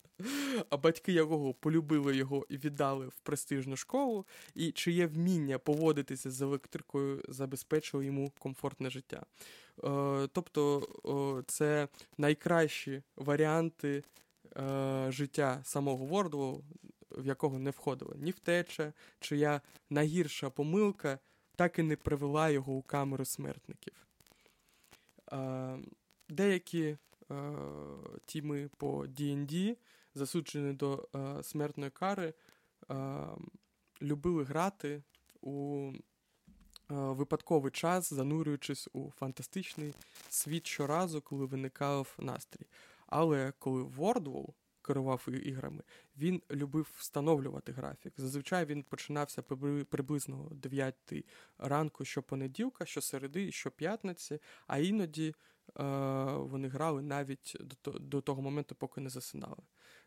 [0.70, 6.42] а батьки якого полюбили його і віддали в престижну школу, і чиє вміння поводитися з
[6.42, 9.26] електрикою забезпечило йому комфортне життя.
[9.84, 14.04] Е, тобто це найкращі варіанти
[14.56, 16.64] е, життя самого Ворду,
[17.10, 19.60] в якого не входило ні втеча, чия
[19.90, 21.18] найгірша помилка
[21.56, 24.07] так і не привела його у камеру смертників.
[25.32, 25.78] Е,
[26.28, 26.96] деякі
[28.26, 29.76] тіми по D&D,
[30.14, 31.08] засуджені до
[31.42, 32.34] смертної кари,
[34.02, 35.02] любили грати
[35.40, 35.92] у
[36.90, 39.94] Е, випадковий час, занурюючись у фантастичний
[40.28, 42.66] світ щоразу, коли виникав настрій.
[43.06, 44.54] Але коли Вордвол
[44.88, 45.82] керував іграми,
[46.16, 48.12] він любив встановлювати графік.
[48.16, 49.42] Зазвичай він починався
[49.88, 50.94] приблизно о 9
[51.58, 55.82] ранку щопонеділка, щосереди і щоп'ятниці, а іноді е,
[56.24, 59.62] вони грали навіть до, до того моменту, поки не засинали.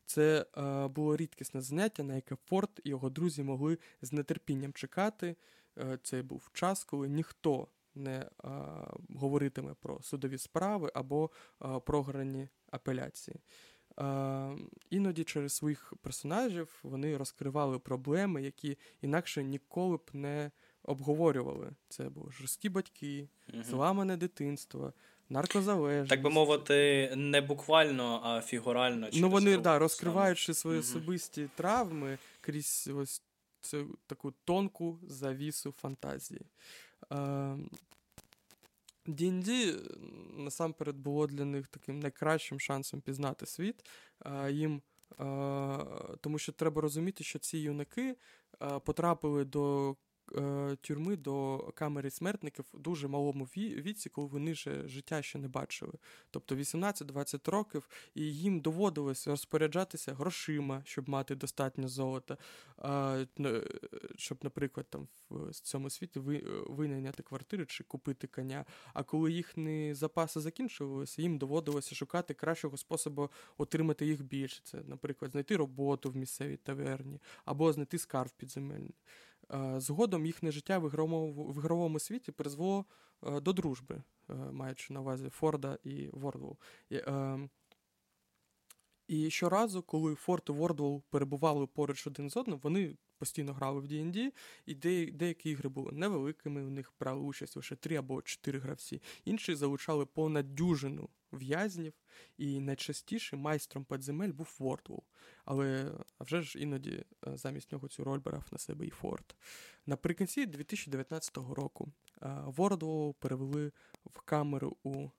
[0.06, 5.36] Це е, було рідкісне заняття, на яке Форд і його друзі могли з нетерпінням чекати.
[5.78, 11.30] Е, це був час, коли ніхто не а, е, говоритиме про судові справи або
[11.60, 13.38] а, е, програні апеляції.
[14.02, 14.56] А,
[14.90, 20.52] Іноді через своїх персонажів вони розкривали проблеми, які інакше ніколи б не
[20.84, 21.72] обговорювали.
[21.90, 23.64] Це були жорсткі батьки, угу.
[23.64, 24.94] зламане дитинство.
[25.30, 26.10] Наркозалежність.
[26.10, 29.10] Так би мовити, не буквально, а фігурально.
[29.14, 30.88] Ну вони да, розкриваючи свої угу.
[30.88, 33.22] особисті травми крізь ось
[33.62, 36.42] цю таку тонку завісу фантазії.
[39.08, 39.80] D&D
[40.38, 43.86] насамперед було для них таким найкращим шансом пізнати світ.
[44.50, 44.82] Їм,
[46.22, 48.16] Тому що треба розуміти, що ці юнаки
[48.86, 49.96] потрапили до е,
[50.82, 55.94] тюрми до камери смертників в дуже малому віці, коли вони ще життя ще не бачили.
[56.32, 62.38] Тобто 18-20 років, і їм доводилось розпоряджатися грошима, щоб мати достатньо золота,
[62.80, 63.28] е,
[64.16, 66.20] щоб, наприклад, там в цьому світі
[66.68, 68.66] винайняти квартири чи купити коня.
[68.94, 74.62] А коли їхні запаси закінчувалися, їм доводилося шукати кращого способу отримати їх більше.
[74.64, 78.96] Це, наприклад, знайти роботу в місцевій таверні або знайти скарб підземельний.
[79.78, 82.86] Згодом їхнє життя в ігровому, в ігровому світі призвело
[83.22, 84.04] до дружби,
[84.52, 86.58] маючи на увазі Форда і Вордвол.
[89.08, 93.86] І щоразу, коли Форд і Вордвол перебували поруч один з одним, вони постійно грали в
[93.86, 94.32] D&D,
[94.66, 94.76] і
[95.12, 99.02] деякі ігри були невеликими, у них брали участь лише три або чотири гравці.
[99.26, 101.94] Інші залучали понад дюжину в'язнів,
[102.38, 105.04] і найчастіше майстром подземель був Вордвол.
[105.46, 106.92] Але вже ж іноді
[107.28, 109.36] е, замість нього цю роль брав на себе і Форд.
[109.86, 111.92] Наприкінці 2019 року
[112.46, 113.72] Вордвол перевели
[114.06, 115.10] в камеру у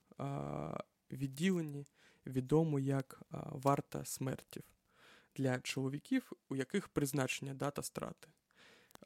[1.11, 1.87] відділенні,
[2.27, 4.63] відому як Варта смертів
[5.37, 8.29] для чоловіків, у яких призначення дата страти.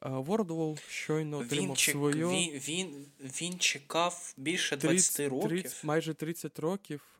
[0.01, 1.95] Вордвол щойно отримав він чек...
[1.95, 2.29] свою.
[2.29, 5.49] Він він, він чекав більше 20 30, років.
[5.49, 7.19] 30, майже 30 років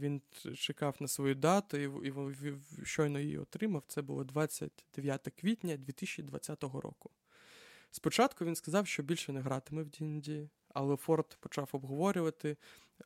[0.00, 0.22] він
[0.56, 2.52] чекав на свою дату і, і
[2.84, 3.82] щойно її отримав.
[3.88, 7.10] Це було 29 квітня 2020 року.
[7.90, 12.56] Спочатку він сказав, що більше не гратиме в D&D, але Форд почав обговорювати,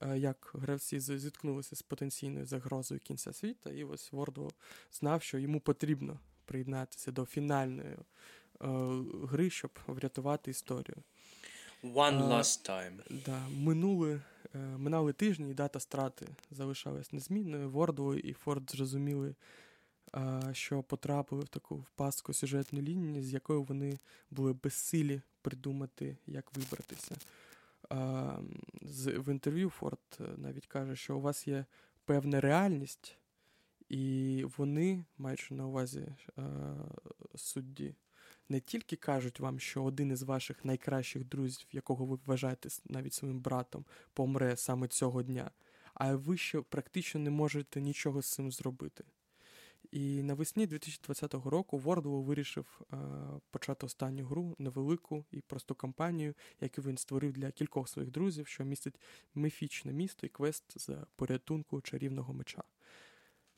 [0.00, 4.52] Е, як гравці зіткнулися з потенційною загрозою кінця світа, і ось Вордвол
[4.92, 7.98] знав, що йому потрібно приєднатися до фінальної е,
[9.22, 10.96] гри, щоб врятувати історію.
[11.82, 13.22] One е, last time.
[13.26, 14.20] Да, Минули,
[14.54, 17.70] е, Минали тижні, і дата страти залишалась незмінною.
[17.70, 19.34] Вордвол і Форд зрозуміли,
[20.14, 23.98] е, що потрапили в таку впастку сюжетну лінію, з якою вони
[24.30, 27.16] були безсилі придумати, як вибратися
[29.06, 31.64] в інтерв'ю Форд е, навіть каже, що у вас є
[32.04, 33.18] певна реальність,
[33.88, 36.42] і вони, маючи на увазі е,
[37.34, 37.94] судді,
[38.48, 43.40] не тільки кажуть вам, що один із ваших найкращих друзів, якого ви вважаєте навіть своїм
[43.40, 45.50] братом, помре саме цього дня,
[45.94, 49.04] а ви ще практично не можете нічого з цим зробити.
[49.90, 52.96] І навесні 2020 року Вордвол вирішив е,
[53.50, 58.64] почати останню гру, невелику і просту кампанію, яку він створив для кількох своїх друзів, що
[58.64, 59.00] містить
[59.34, 62.62] міфічне місто і квест за порятунку чарівного меча.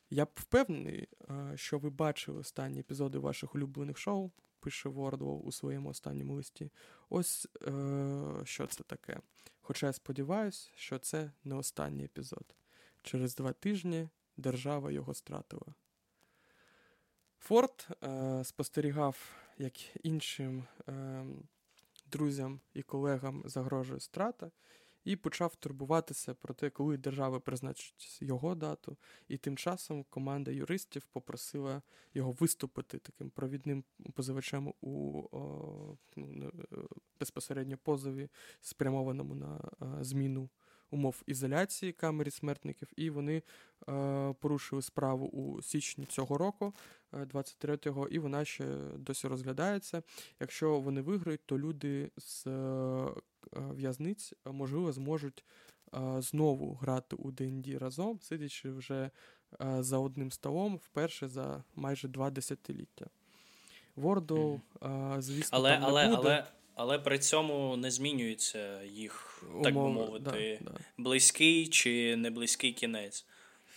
[0.09, 5.51] Я б впевнений, е, що ви бачили останні епізоди ваших улюблених шоу, пише Вордвол у
[5.51, 6.71] своєму останньому листі.
[7.09, 9.19] Ось е, що це таке.
[9.61, 12.55] Хоча я сподіваюся, що це не останній епізод.
[13.01, 15.73] Через два тижні держава його стратила.
[17.47, 19.73] Форд е, спостерігав, як
[20.05, 21.25] іншим е,
[22.05, 24.51] друзям і колегам загрожує страта,
[25.03, 28.97] і почав турбуватися про те, коли держава призначить його дату.
[29.27, 31.81] І тим часом команда юристів попросила
[32.13, 33.83] його виступити таким провідним
[34.13, 36.77] позивачем у о, ну, е,
[37.19, 38.29] безпосередньо позові,
[38.61, 40.49] спрямованому на е, зміну
[40.91, 43.41] умов ізоляції камері смертників, і вони
[43.89, 46.73] е, порушили справу у січні цього року,
[47.13, 48.65] 23-го, е, і вона ще
[48.97, 50.03] досі розглядається.
[50.39, 53.09] Якщо вони виграють, то люди з е,
[53.53, 55.43] в'язниць можливо зможуть
[55.93, 59.09] е, знову грати у ДНД разом, сидячи вже
[59.61, 63.05] е, за одним столом вперше за майже два десятиліття.
[63.95, 65.21] Вордоу, mm.
[65.21, 66.19] звісно, але, там не але, буде.
[66.29, 66.45] але
[66.77, 70.77] але при цьому не змінюється їх, так би мовити, да, да.
[70.97, 73.25] близький чи не близький кінець,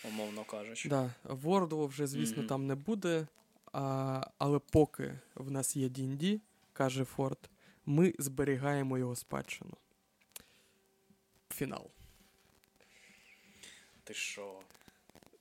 [0.04, 0.88] умовно кажучи.
[0.88, 1.14] Да.
[1.24, 2.46] Ворду вже, звісно, mm-hmm.
[2.46, 3.26] там не буде.
[3.72, 6.40] А, Але поки в нас є D&D,
[6.72, 7.50] каже Форд,
[7.86, 9.74] ми зберігаємо його спадщину.
[11.50, 11.90] Фінал.
[14.04, 14.60] Ти що?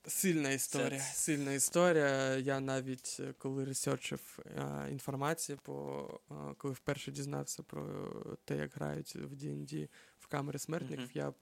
[0.09, 0.99] Сильна історія.
[0.99, 1.13] Це...
[1.13, 2.35] Сильна історія.
[2.37, 8.09] Я навіть е, коли ресерчив е, інформацію, по е, коли вперше дізнався про
[8.45, 9.87] те, як грають в D&D
[10.19, 11.33] в камери смертників, mm-hmm.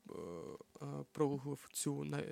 [0.79, 2.23] я прогуглив цю на,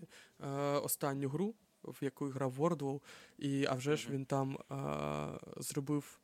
[0.79, 3.01] останню гру, в яку грав Вордвол,
[3.37, 4.11] і а вже ж mm-hmm.
[4.11, 4.57] він там
[5.57, 6.19] зробив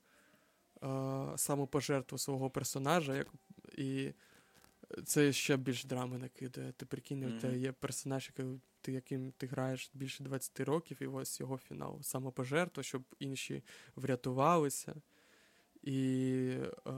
[1.36, 3.28] самопожертву свого персонажа, як
[3.78, 4.12] і.
[5.05, 6.72] Це ще більш драми накидає.
[6.72, 7.41] Ти прикинь, mm-hmm.
[7.41, 12.01] те є персонаж, який ти, яким ти граєш більше 20 років, і ось його фінал.
[12.01, 13.63] Самопожертва, щоб інші
[13.95, 14.95] врятувалися.
[15.82, 16.53] І
[16.88, 16.91] е,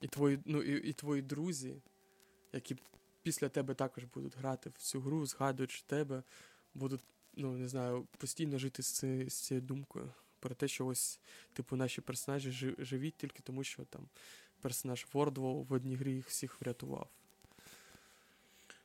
[0.00, 1.82] і, твої ну, і, і твої друзі,
[2.52, 2.76] які
[3.22, 6.22] після тебе також будуть грати в цю гру, згадуючи тебе,
[6.74, 7.00] будуть,
[7.34, 11.20] ну, не знаю, постійно жити з, з цією думкою про те, що ось,
[11.52, 14.08] типу, наші персонажі живі тільки тому, що там
[14.60, 17.10] персонаж Вордвол в одній грі їх всіх врятував.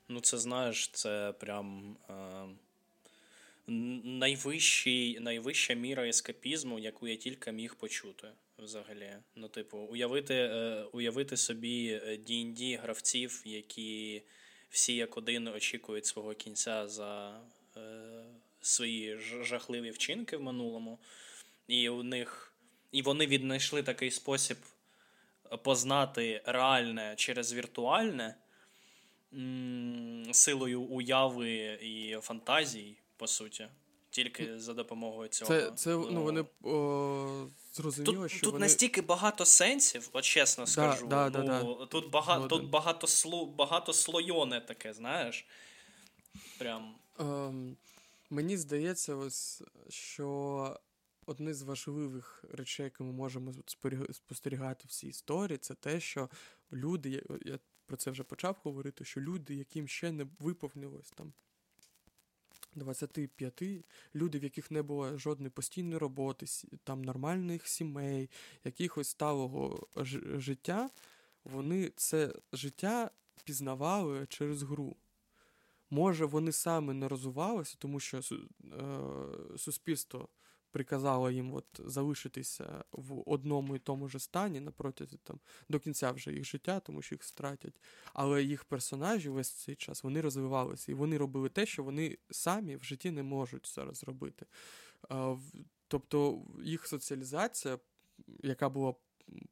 [0.08, 1.98] Ну, це знаєш, це прям.
[2.10, 2.46] Е...
[3.68, 8.28] Найвищий, найвища міра ескапізму, яку я тільки міг почути
[8.58, 9.10] взагалі.
[9.36, 14.22] Ну, типу, уявити е, уявити собі D&D гравців, які
[14.70, 17.42] всі як один очікують свого кінця за
[17.78, 17.82] е,
[18.62, 21.00] свої жахливі вчинки в минулому,
[21.68, 22.54] і у них
[22.92, 24.58] і вони віднайшли такий спосіб
[25.64, 28.36] познати реальне через віртуальне
[30.32, 31.50] силою уяви
[31.82, 33.68] і фантазій, по суті.
[34.10, 35.52] Тільки за допомогою цього.
[35.52, 38.66] Це це ну, вони о, зрозуміло, тут, що тут вони...
[38.66, 41.08] настільки багато сенсів, от чесно скажу.
[41.08, 45.46] Да, да, ну, да, Тут багато тут багато сло, багато слойоне таке, знаєш.
[46.58, 46.96] Прям.
[47.20, 47.78] Ем,
[48.30, 50.80] Мені здається, ось, що
[51.26, 53.54] одне з важливих речей, які ми можемо
[54.12, 56.30] спостерігати в цій історії, це те, що
[56.72, 61.34] люди, я про це вже почав говорити, що люди, яким ще не виповнилось там
[62.76, 63.64] 25,
[64.16, 66.46] люди, в яких не було жодної постійної роботи,
[66.84, 68.30] там нормальних сімей,
[68.64, 69.88] якихось сталого
[70.36, 70.90] життя,
[71.44, 73.12] вони це життя
[73.44, 74.96] пізнавали через гру.
[75.90, 78.22] Може, вони саме не розвивалися, тому що е,
[79.58, 80.30] суспільство
[80.74, 86.32] приказало їм от залишитися в одному і тому ж стані напротязі там до кінця вже
[86.32, 87.82] їх життя, тому що їх стратять.
[88.14, 92.76] Але їх персонажі весь цей час вони розвивалися, і вони робили те, що вони самі
[92.76, 94.46] в житті не можуть зараз робити.
[95.88, 97.80] Тобто їх соціалізація,
[98.44, 98.94] яка була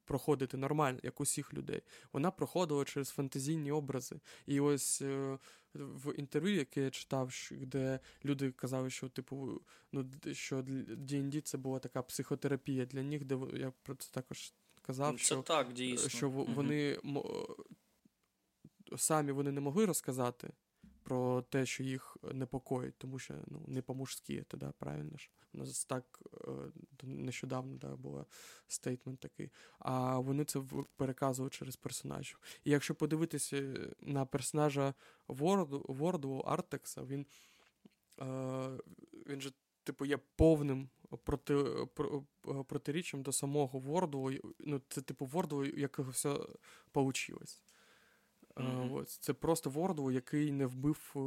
[0.05, 1.81] проходити нормально, як усіх людей,
[2.13, 4.19] вона проходила через фантазійні образи.
[4.45, 5.37] І ось е,
[5.73, 9.61] в інтерв'ю, яке я читав, де люди казали, що типу,
[9.91, 15.11] ну що D&D це була така психотерапія для них, де я про це також казав,
[15.11, 16.09] ну, це що так, дійсно.
[16.09, 16.99] що вони
[18.97, 20.53] самі вони не могли розказати
[21.03, 25.29] про те, що їх непокоїть, тому що ну, не по-мужськи, тоді, правильно ж.
[25.53, 26.51] У нас так е,
[27.03, 28.25] нещодавно да, був
[28.67, 29.51] стейтмент такий.
[29.79, 30.61] А вони це
[30.95, 32.39] переказують через персонажів.
[32.63, 34.93] І якщо подивитися на персонажа
[35.27, 37.25] Ворду, Ворду Артекса, він
[38.21, 38.77] е,
[39.27, 39.51] він же,
[39.83, 40.89] типу, є повним
[41.23, 41.55] проти,
[42.67, 44.31] протиріччям до самого Ворду.
[44.59, 46.39] Ну, це типу Ворду, якого все
[46.93, 47.39] вийшло.
[48.55, 48.93] Mm-hmm.
[48.93, 49.17] Ось.
[49.17, 51.19] Це просто Вордву, який не вбив е,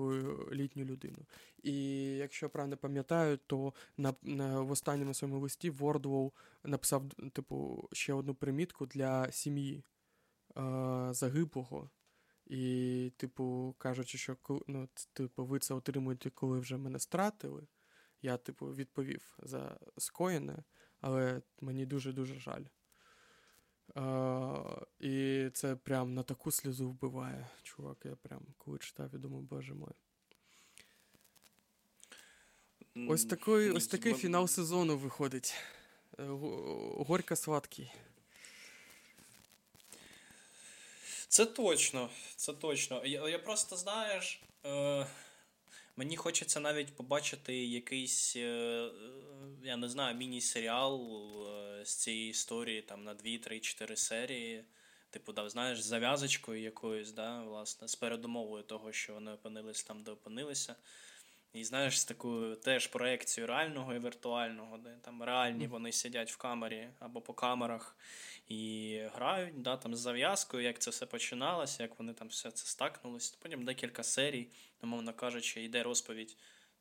[0.54, 1.18] літню людину.
[1.62, 1.72] І
[2.16, 6.32] якщо я правильно пам'ятаю, то на, на в останньому своєму листі Вордвоу
[6.64, 7.02] написав
[7.32, 9.84] типу, ще одну примітку для сім'ї
[10.56, 11.90] е, загиблого.
[12.46, 17.66] І, типу, кажучи, що ну, типу, ви це отримуєте, коли вже мене стратили.
[18.22, 20.64] Я, типу, відповів за скоєне,
[21.00, 22.64] але мені дуже-дуже жаль.
[25.00, 27.46] І це прям на таку сльозу вбиває.
[27.62, 29.92] Чувак, я прям коли читав, я думаю, боже мой.
[33.08, 35.54] Ось такий ось такий фінал сезону виходить.
[36.18, 36.22] Е,
[37.06, 37.92] горько сладкий.
[41.28, 42.10] Це точно.
[42.36, 43.04] Це точно.
[43.04, 44.42] Я я просто знаєш.
[44.66, 45.06] Е,
[45.96, 48.90] Мені хочеться навіть побачити якийсь, е,
[49.64, 51.00] я не знаю, міні-серіал
[51.84, 54.64] з цієї історії там на 2, 3, 4 серії.
[55.10, 60.02] Типу, да, знаєш, з зав'язочкою якоюсь, да, власне, з передумовою того, що вони опинились там,
[60.02, 60.76] де опинилися.
[61.54, 66.36] І знаєш, з такою теж проекцією реального і віртуального, де там реальні вони сидять в
[66.36, 67.96] камері або по камерах
[68.48, 72.66] і грають, да, там з зав'язкою, як це все починалося, як вони там все це
[72.66, 73.36] стакнулося.
[73.42, 74.48] Потім декілька серій,
[74.82, 76.36] умовно кажучи, йде розповідь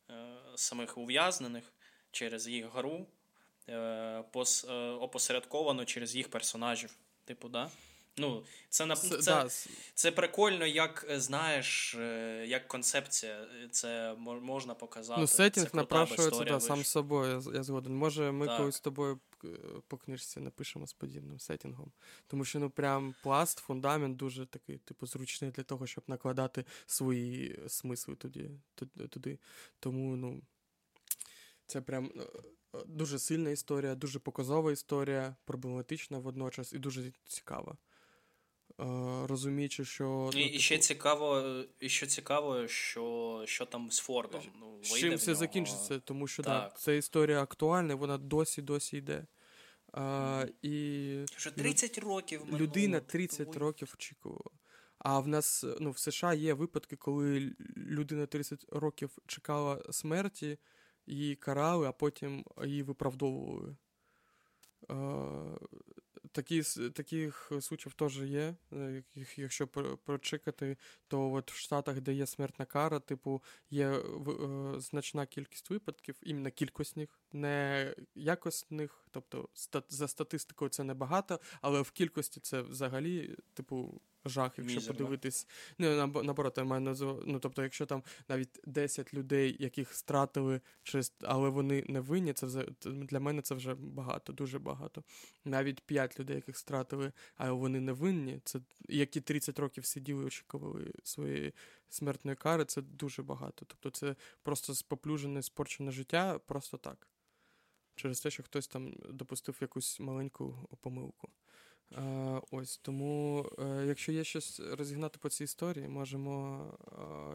[0.10, 0.14] е,
[0.56, 1.74] самих ув'язнених
[2.12, 3.08] через їх гру.
[3.70, 6.96] Е, пос, е, опосередковано через їх персонажів.
[7.26, 7.70] Типу, да?
[8.18, 9.47] Ну, Це на це, це,
[9.93, 11.95] це прикольно, як е, знаєш,
[12.45, 13.47] як концепція.
[13.72, 15.22] Це можна показати.
[15.22, 17.95] Ну, сетінг напрашується да, сам собою, я згоден.
[17.95, 18.57] Може, ми так.
[18.57, 19.20] колись з тобою
[19.88, 21.91] по книжці напишемо з подібним сетінгом.
[22.28, 27.59] Тому що ну прям пласт, фундамент дуже такий, типу, зручний для того, щоб накладати свої
[27.68, 28.51] смисли туди.
[29.09, 29.39] туди.
[29.80, 30.41] Тому, ну.
[31.66, 32.11] Це прям
[32.86, 37.78] дуже сильна історія, дуже показова історія, проблематична водночас і дуже цікава.
[39.28, 40.30] Розуміючи, що.
[40.34, 44.42] І, ну, і ще типу цікаво, і ще цікаво, що що там з Фордом.
[44.60, 46.72] Ну, З чим все закінчиться, тому що так.
[46.72, 49.26] Да, ця історія актуальна, вона досі-досі йде.
[49.94, 52.60] А, і Вже 30 років минуло.
[52.60, 54.52] Людина 30 років очікувала.
[54.98, 60.58] А в нас ну, в США є випадки, коли людина 30 років чекала смерті
[61.06, 63.76] її карали, а потім її виправдовували.
[66.34, 68.56] Е, такі, Таких случаїв теж є.
[68.74, 69.04] Е,
[69.38, 69.68] якщо
[70.06, 70.78] прочекати,
[71.08, 74.02] то от в Штатах, де є смертна кара, типу, є е,
[74.78, 81.92] значна кількість випадків, іменно кількісних, не якісних, тобто стат, за статистикою це небагато, але в
[81.92, 84.98] кількості це взагалі, типу, жах, якщо Мізерно.
[84.98, 85.48] подивитись.
[85.78, 91.14] Ну, наоборот, я маю назву, ну, тобто, якщо там навіть 10 людей, яких стратили, через,
[91.22, 95.04] але вони не винні, це вже, для мене це вже багато, дуже багато.
[95.46, 98.60] Навіть 5 людей, яких стратили, але вони не винні, це
[98.90, 101.54] які 30 років сиділи і очікували своєї
[101.90, 103.66] смертної кари, це дуже багато.
[103.66, 107.08] Тобто це просто споплюжене, спорчене життя, просто так.
[107.96, 111.30] Через те, що хтось там допустив якусь маленьку помилку.
[111.98, 116.66] Е, ось тому, е, якщо є щось розігнати по цій історії, можемо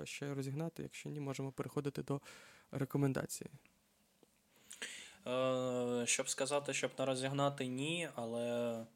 [0.03, 0.83] е, ще розігнати.
[0.83, 2.21] Якщо ні, можемо переходити до
[2.71, 3.51] рекомендації.
[6.05, 8.87] Щоб сказати, щоб не розігнати, ні, але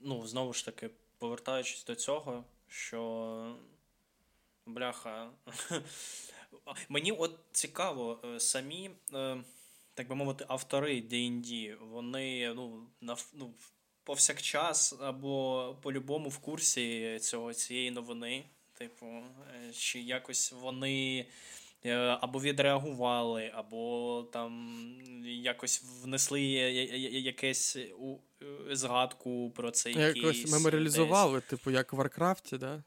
[0.00, 3.56] ну, знову ж таки, повертаючись до цього, що
[4.66, 5.30] бляха.
[6.88, 8.90] Мені от цікаво, самі,
[9.94, 13.54] так би мовити, автори D&D, вони ну, на, ну,
[14.04, 18.44] повсякчас або по-любому в курсі цього цієї новини.
[18.78, 21.26] Типу, е, чи якось вони
[21.84, 24.72] е, або відреагували, або там
[25.24, 27.78] якось внесли якесь
[28.70, 29.90] згадку про це.
[29.90, 32.82] Якось меморіалізували, типу, як в Варкрафті, да?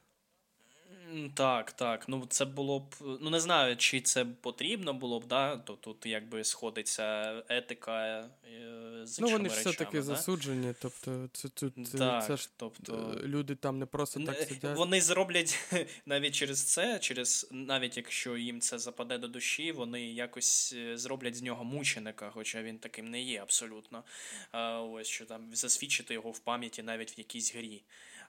[1.34, 2.10] Так, так.
[2.10, 2.96] Ну це було б.
[3.22, 5.58] Ну не знаю, чи це потрібно було б, да?
[5.58, 8.30] то тут якби сходиться етика е,
[9.04, 10.04] з Ну, вони ж все-таки да?
[10.04, 14.78] засуджені, тобто це тут так, це ж тобто, е, люди там не просто так сидять.
[14.78, 15.60] Вони зроблять
[16.06, 21.36] навіть через це, через навіть якщо їм це западе до душі, вони якось е, зроблять
[21.36, 24.04] з нього мученика, хоча він таким не є абсолютно.
[24.92, 27.84] Ось що там засвідчити його в пам'яті навіть в якійсь грі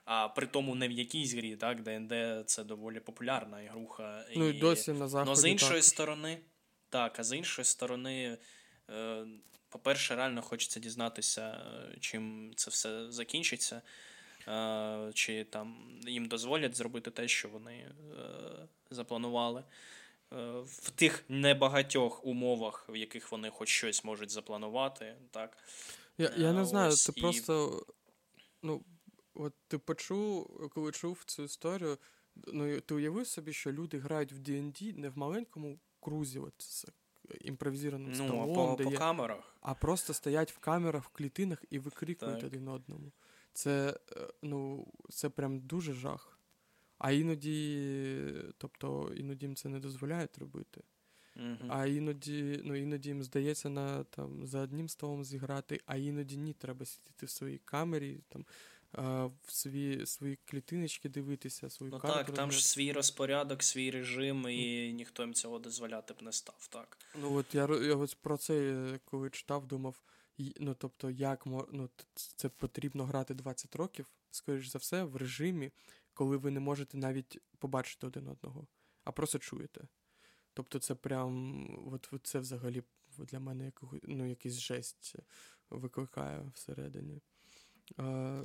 [0.07, 2.13] а при тому не в якійсь грі, так, ДНД
[2.47, 4.25] це доволі популярна ігруха.
[4.37, 5.31] Ну і досі на заході.
[5.31, 5.85] Ну, з іншої так.
[5.85, 6.39] сторони,
[6.89, 8.39] так, а з іншої сторони,
[8.91, 9.27] е,
[9.69, 11.61] по-перше, реально хочеться дізнатися,
[12.01, 13.83] чим це все закінчиться.
[14.49, 15.77] Е, чи там
[16.07, 17.93] їм дозволять зробити те, що вони е,
[18.91, 19.65] запланували.
[20.65, 25.17] В тих небагатьох умовах, в яких вони хоч щось можуть запланувати.
[25.31, 25.59] так.
[26.19, 27.21] Я я не знаю, це і...
[27.21, 27.87] просто.
[28.63, 28.85] ну,
[29.37, 31.99] От ти почув, коли чув цю історію,
[32.47, 36.87] ну ти уявив собі, що люди грають в D&D не в маленькому крузі, от з
[37.41, 39.57] імпровізованим ну, столом, по, де по є, камерах.
[39.61, 42.45] а просто стоять в камерах, в клітинах і викрикують так.
[42.45, 43.13] один одному.
[43.53, 46.39] Це е, ну, це прям дуже жах.
[46.99, 50.83] А іноді, тобто, іноді їм це не дозволяють робити.
[51.37, 51.67] Uh-huh.
[51.69, 56.53] А іноді ну, іноді їм здається на, там, за одним столом зіграти, а іноді ні,
[56.53, 58.45] треба сидіти в своїй камері, там,
[58.97, 61.99] в свої свої клітиночки дивитися, свою ну.
[61.99, 66.69] Так, там ж свій розпорядок, свій режим, і ніхто їм цього дозволяти б не став.
[66.71, 66.99] так.
[67.21, 70.03] Ну от я я ось про це, коли читав, думав,
[70.61, 75.71] ну тобто, як ну, це потрібно грати 20 років, скоріш за все, в режимі,
[76.15, 78.67] коли ви не можете навіть побачити один одного,
[79.05, 79.89] а просто чуєте.
[80.55, 82.83] Тобто, це прям от, от це взагалі
[83.19, 85.15] для мене як, ну, якийсь жесть
[85.71, 87.21] викликає всередині.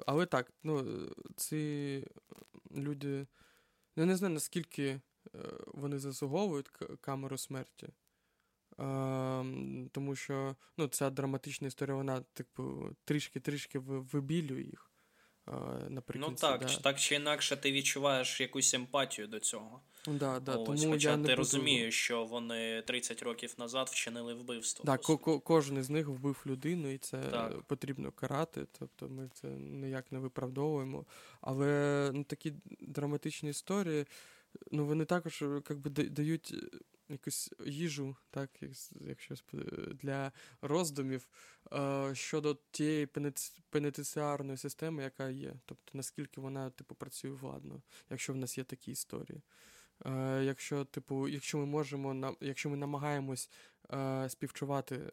[0.05, 0.85] Але так, ну,
[1.35, 2.07] ці
[2.75, 3.27] люди.
[3.95, 5.01] Я не знаю, наскільки е,
[5.67, 6.69] вони заслуговують
[7.01, 7.89] камеру смерті.
[9.91, 14.90] Тому що ну, ця драматична історія, вона, типу, трішки-трішки вибілює їх.
[15.89, 16.77] Наприкінці, ну так, да.
[16.77, 19.81] так чи інакше ти відчуваєш якусь емпатію до цього.
[20.07, 24.33] Да, да, Ось, тому Хоча я ти не розумієш, що вони 30 років назад вчинили
[24.33, 24.85] вбивство.
[24.85, 27.61] Так, ко- кожен із них вбив людину, і це так.
[27.61, 28.65] потрібно карати.
[28.79, 31.05] Тобто ми це ніяк не виправдовуємо.
[31.41, 34.05] Але ну, такі драматичні історії,
[34.71, 36.53] ну вони також якби дають
[37.11, 38.49] якусь їжу, так,
[38.99, 39.35] якщо
[39.91, 40.31] для
[40.61, 41.27] роздумів
[41.73, 43.07] е, щодо тієї
[43.69, 45.53] пенітенціарної системи, яка є.
[45.65, 49.41] Тобто наскільки вона типу працює владно, якщо в нас є такі історії.
[50.05, 53.49] Е, Якщо, типу, якщо ми можемо якщо ми намагаємось
[53.93, 55.11] е, співчувати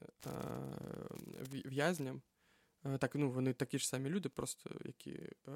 [1.65, 2.23] в'язням,
[2.97, 5.51] так ну вони такі ж самі люди, просто які е,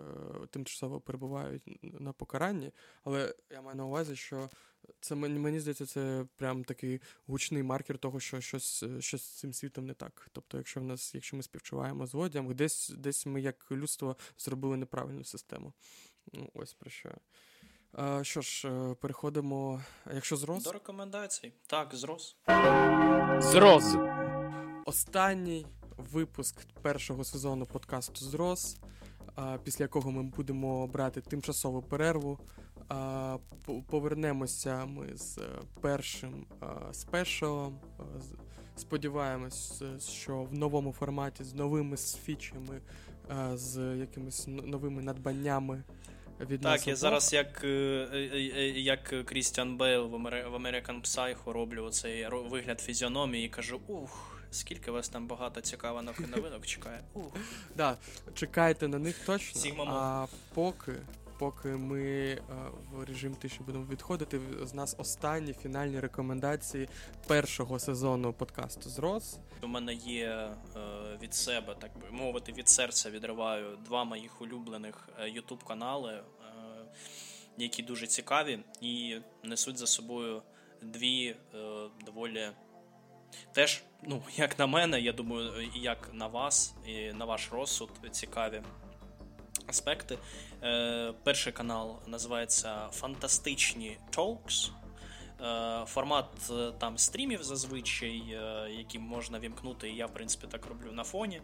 [0.50, 2.72] тимчасово перебувають на покаранні,
[3.04, 4.50] але я маю на увазі, що
[5.00, 9.86] це мені здається, це прям такий гучний маркер того, що щось щось з цим світом
[9.86, 10.28] не так.
[10.32, 15.24] Тобто, якщо в нас, якщо ми співчуваємо злодіям, десь десь ми як людство зробили неправильну
[15.24, 15.72] систему.
[16.32, 17.10] Ну, Ось про що.
[17.92, 19.82] А, Що ж, е, переходимо.
[20.14, 20.64] Якщо зрос?
[20.64, 21.52] До рекомендацій.
[21.66, 22.36] Так, зрос.
[23.38, 23.94] Зрос.
[24.84, 25.66] Останній
[26.12, 28.76] випуск першого сезону подкасту Зрос,
[29.64, 32.38] після якого ми будемо брати тимчасову перерву.
[33.90, 35.42] Повернемося ми з е,
[35.80, 36.46] першим
[36.92, 37.78] спешалом.
[38.76, 42.80] Сподіваємось, що в новому форматі з новими фічами,
[43.54, 45.82] з якимись новими надбаннями
[46.40, 46.80] від нас.
[46.80, 47.68] Так, я зараз як, е,
[48.12, 48.40] е,
[48.80, 53.80] як Крістіан Бейл в Амери- в American Psycho роблю оцей ро- вигляд фізіономії і кажу:
[53.86, 57.04] ух, скільки вас там багато цікавих новинок чекає.
[57.14, 57.32] Ух.
[57.76, 57.96] Да,
[58.34, 59.60] чекайте на них точно.
[59.60, 60.92] Sigma а поки,
[61.38, 62.40] поки ми е,
[62.92, 66.88] в режим тиші будемо відходити, з нас останні фінальні рекомендації
[67.26, 69.38] першого сезону подкасту Зрос.
[69.62, 70.54] У мене є е,
[71.22, 76.22] від себе, так би мовити, від серця відриваю два моїх улюблених ютуб канали, е,
[77.58, 80.42] які дуже цікаві і несуть за собою
[80.82, 82.48] дві е, доволі.
[83.52, 88.62] Теж, ну, як на мене, я думаю, як на вас, і на ваш розсуд цікаві
[89.66, 90.18] аспекти.
[90.62, 94.70] Е, перший канал називається Фантастичні Talks.
[95.40, 98.22] Е, Формат е, там стрімів зазвичай,
[98.70, 101.42] які можна вімкнути, і я, в принципі, так роблю на фоні.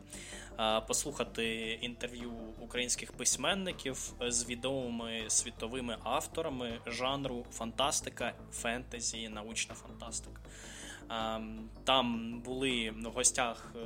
[0.89, 10.41] Послухати інтерв'ю українських письменників з відомими світовими авторами жанру фантастика, фентезі, научна фантастика.
[11.11, 13.79] Ем, Там були в гостях е,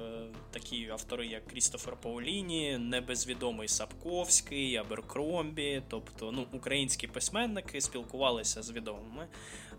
[0.51, 9.28] такі автори, як Крістофер Пауліні, небезвідомий Сапковський, Аберкромбі, тобто ну, українські письменники спілкувалися з відомими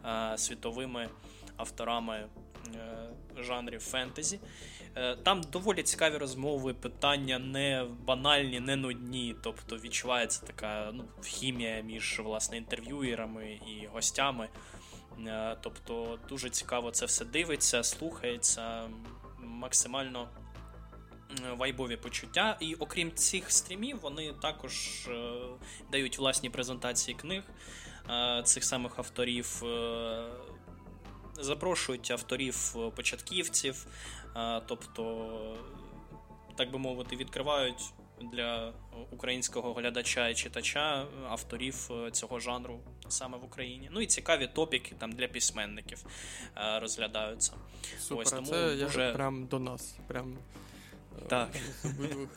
[0.06, 1.10] е, світовими
[1.58, 2.28] авторами
[2.76, 4.40] е, жанрів фентезі.
[5.24, 9.36] Там доволі цікаві розмови, питання не банальні, не нудні.
[9.44, 14.50] Тобто відчувається така ну, хімія між власне інтерв'юєрами і гостями.
[15.28, 18.90] Е, Тобто дуже цікаво це все дивиться, слухається,
[19.40, 20.30] максимально
[21.46, 22.58] е, вайбові почуття.
[22.60, 25.40] І окрім цих стрімів, вони також е,
[25.92, 27.44] дають власні презентації книг
[28.44, 29.64] цих самих авторів.
[31.40, 33.88] Запрошують авторів початківців,
[34.36, 35.58] е, тобто,
[36.56, 38.74] так би мовити, відкривають для
[39.12, 42.80] українського глядача і читача авторів цього жанру
[43.14, 43.90] саме в Україні.
[43.92, 46.06] Ну і цікаві топіки там для письменників
[46.58, 47.54] е, розглядаються.
[48.00, 49.96] Супер, Ось, тому це я дуже- прям до нас.
[50.08, 50.38] Прям,
[51.22, 51.50] е, Так.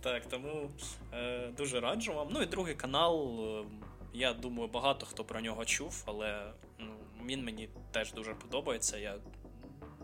[0.00, 0.70] Так, тому
[1.14, 2.28] е, дуже раджу вам.
[2.30, 3.40] Ну і другий канал.
[3.60, 3.64] е,
[4.12, 6.92] Я думаю, багато хто про нього чув, але ну,
[7.26, 8.98] він мені теж дуже подобається.
[8.98, 9.16] Я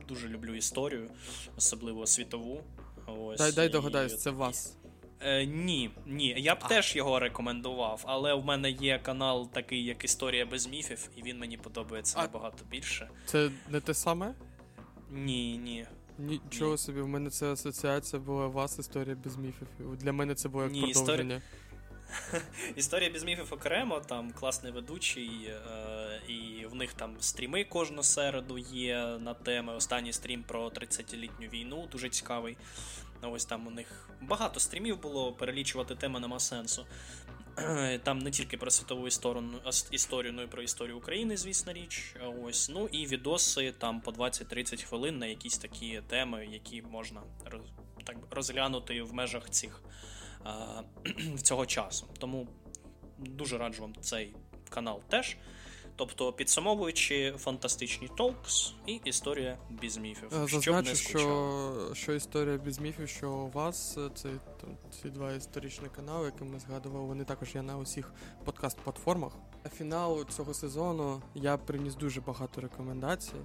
[0.09, 1.11] дуже люблю історію,
[1.57, 2.65] особливо світову.
[3.07, 4.76] Ось, Дай, дай і- догадаюсь, це вас.
[5.21, 6.35] Е, ні, ні.
[6.39, 6.69] Я б А.
[6.69, 11.39] теж його рекомендував, але в мене є канал такий, як Історія без міфів, і він
[11.39, 12.23] мені подобається А.
[12.23, 13.09] набагато більше.
[13.27, 14.35] Це не те саме?
[15.11, 15.87] Ні, ні.
[16.19, 16.79] Нічого Ні.
[16.79, 19.69] собі, в мене це асоціація була вас, історія без міфів.
[19.97, 21.43] Для мене це було як Ні, продовження.
[22.77, 28.59] Історія без міфів окремо, там класний ведучий, е, і в них там стріми кожну середу
[28.59, 29.73] є на теми.
[29.75, 32.57] Останній стрім про 30-літню війну, дуже цікавий.
[33.23, 36.87] Ну, Ось там у них багато стрімів було, перелічувати теми нема сенсу.
[38.03, 39.45] Там не тільки про світову історію,
[39.91, 42.15] історію, ну і про історію України, звісно річ.
[42.45, 42.69] Ось.
[42.69, 47.23] Ну і відоси там по 20-30 хвилин на якісь такі теми, які можна
[48.05, 49.83] так, розглянути в межах цих
[51.43, 52.07] цього часу.
[52.19, 52.49] Тому
[53.19, 54.35] дуже раджу вам цей
[54.69, 55.37] канал теж.
[55.97, 60.29] Тобто, підсумовуючи фантастичні толкс і історія без міфів.
[60.43, 64.29] Е, щоб Зазначу, не що, що історія без міфів, що у вас е, це
[65.03, 68.13] ці два історичні канали, які ми згадували, вони також є на усіх
[68.45, 69.31] подкаст-платформах.
[69.65, 73.41] На фінал цього сезону я приніс дуже багато рекомендацій.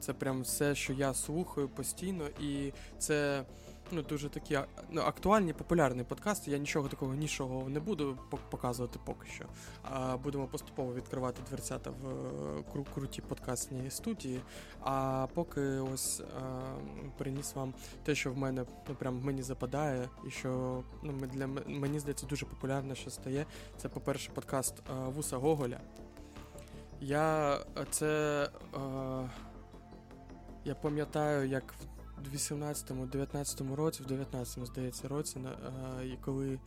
[0.00, 3.44] Це прям все, що я слухаю постійно, і це
[3.90, 4.58] ну, дуже такі
[4.90, 6.50] ну, актуальні, популярні подкасти.
[6.50, 8.18] Я нічого такого нішого не буду
[8.50, 9.44] показувати поки що.
[9.82, 14.40] А будемо поступово відкривати дверцята в е, кру- круті подкастні студії.
[14.80, 16.24] А поки ось е,
[17.18, 17.74] приніс вам
[18.04, 22.46] те, що в мене ну прям мені западає, і що ну для мені здається дуже
[22.46, 23.46] популярне, що стає.
[23.76, 25.80] Це, по-перше, подкаст е, Вуса Гоголя.
[27.00, 27.58] Я
[27.90, 28.50] це.
[28.74, 29.30] Е,
[30.64, 31.93] я пам'ятаю, як в
[32.28, 36.58] 18-19 році, в 19-му, здається, році, е, коли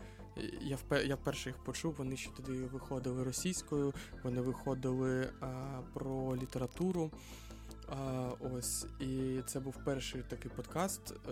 [0.61, 3.93] я впе- я вперше їх почув, вони ще тоді виходили російською,
[4.23, 5.31] вони виходили е,
[5.93, 7.11] про літературу.
[7.89, 11.31] А, ось, і це був перший такий подкаст е,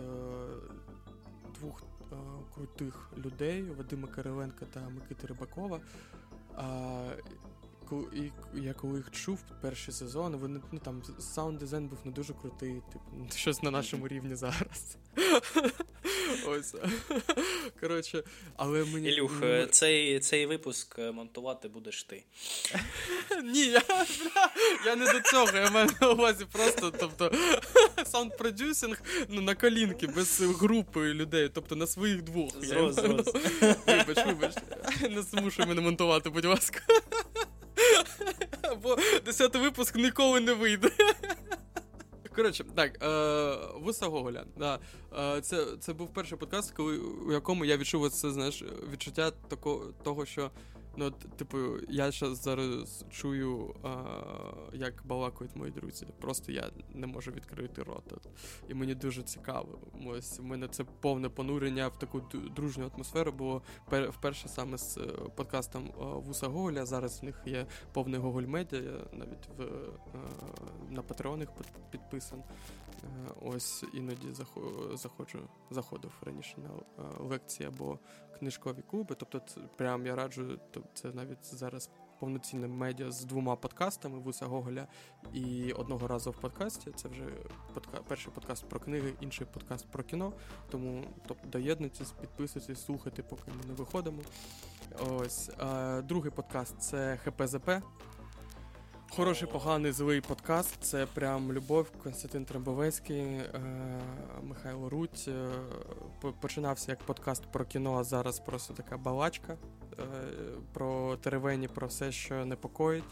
[1.58, 1.82] двох
[2.12, 2.16] е,
[2.54, 5.80] крутих людей Вадима Кириленка та Микити Рибакова.
[6.54, 7.08] А,
[7.92, 12.34] і я коли їх чув перші сезони, вони ну там саунд дизайн був не дуже
[12.34, 14.96] крутий, типу, щось на нашому рівні зараз.
[16.46, 16.74] Ось.
[17.80, 18.22] Коротше,
[18.56, 19.08] але мені.
[19.08, 22.24] Ілюх, ну, е, цей, цей випуск е, монтувати будеш ти.
[23.44, 23.82] Ні, я,
[24.86, 27.32] я не до цього, я маю на увазі просто, тобто,
[28.04, 32.64] саунд-продюсинг ну, на колінки, без групи людей, тобто на своїх двох.
[32.64, 32.96] Зрос.
[33.86, 34.54] Вибач, вибач.
[35.10, 36.80] Не змушуй мене монтувати, будь ласка.
[38.82, 40.90] Бо десятий випуск ніколи не вийде.
[42.36, 44.44] Коротше, так, е, Вуса Гоголя.
[44.56, 44.78] Да.
[45.18, 49.86] Е, це, це був перший подкаст, коли, у якому я відчув це, знаєш, відчуття тако,
[50.02, 50.50] того, що.
[50.98, 51.58] Ну, типу,
[51.88, 53.88] я щас зараз чую, е,
[54.72, 56.06] як балакають мої друзі.
[56.20, 58.14] Просто я не можу відкрити рот.
[58.68, 59.78] І мені дуже цікаво.
[60.06, 62.22] Ось у мене це повне понурення в таку
[62.56, 65.00] дружню атмосферу було пер, вперше саме з е,
[65.36, 66.86] подкастом е, Вуса Гоголя.
[66.86, 68.80] Зараз в них є повний Гоголь Медіа,
[69.12, 69.66] навіть в, е,
[70.90, 72.42] на патреонах під- підписан.
[73.42, 75.38] Ось іноді захо- заходжу,
[75.70, 77.98] заходив раніше на е, лекції або
[78.38, 79.14] книжкові клуби.
[79.18, 81.90] Тобто, це прям я раджу, то це навіть зараз
[82.20, 84.86] повноцінне медіа з двома подкастами Вуса Гоголя
[85.32, 86.90] і одного разу в подкасті.
[86.90, 87.24] Це вже
[87.74, 87.98] подка...
[88.08, 90.32] перший подкаст про книги, інший подкаст про кіно.
[90.70, 94.22] Тому тобто, доєднуйтесь, підписуйтесь, слухайте, поки ми не виходимо.
[95.10, 95.50] Ось
[96.04, 97.70] другий подкаст це ХПЗП.
[99.16, 100.76] Хороший, поганий, злий подкаст.
[100.80, 101.90] Це прям любов.
[102.02, 103.50] Константин Трембовецький, е,
[104.42, 105.28] Михайло Руть.
[105.28, 110.04] Е, починався як подкаст про кіно, а зараз просто така балачка е,
[110.72, 113.04] про теревені, про все, що непокоїть.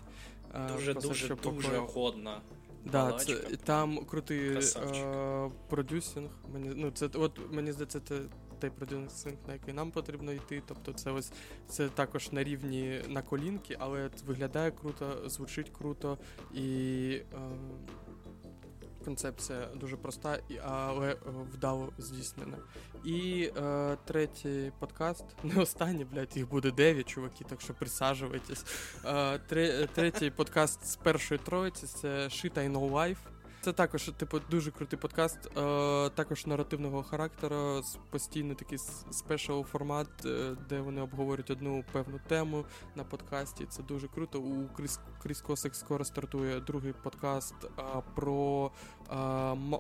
[0.73, 1.95] Дуже, дуже, що дуже покоїть.
[1.95, 2.41] годна.
[2.85, 6.31] Да, це, там крутий е, продюсинг.
[6.53, 8.21] Мені, ну, це, от, мені здається, це
[8.65, 10.63] той продюсинг, на який нам потрібно йти.
[10.67, 11.33] Тобто це ось
[11.69, 16.19] це також на рівні на колінки, але виглядає круто, звучить круто
[16.55, 17.11] і.
[17.13, 17.39] Е,
[19.05, 21.17] Концепція дуже проста, але е,
[21.53, 22.59] вдало здійснена.
[23.05, 28.65] І е, третій подкаст, не останній, блядь, їх буде дев'ять, чуваки, так що присаджуйтесь.
[29.05, 33.34] Е, третій подкаст з першої троїці це Shit I Know Life.
[33.65, 35.51] Це також, типу, дуже крутий подкаст, е,
[36.11, 38.79] також наративного характеру, постійно такий
[39.11, 42.65] спешл формат, е, де вони обговорюють одну певну тему
[42.95, 43.67] на подкасті.
[43.67, 44.41] Це дуже круто.
[44.41, 47.83] У Кріс, Кріс Косик скоро стартує другий подкаст е,
[48.15, 48.71] про,
[49.11, 49.77] е, м-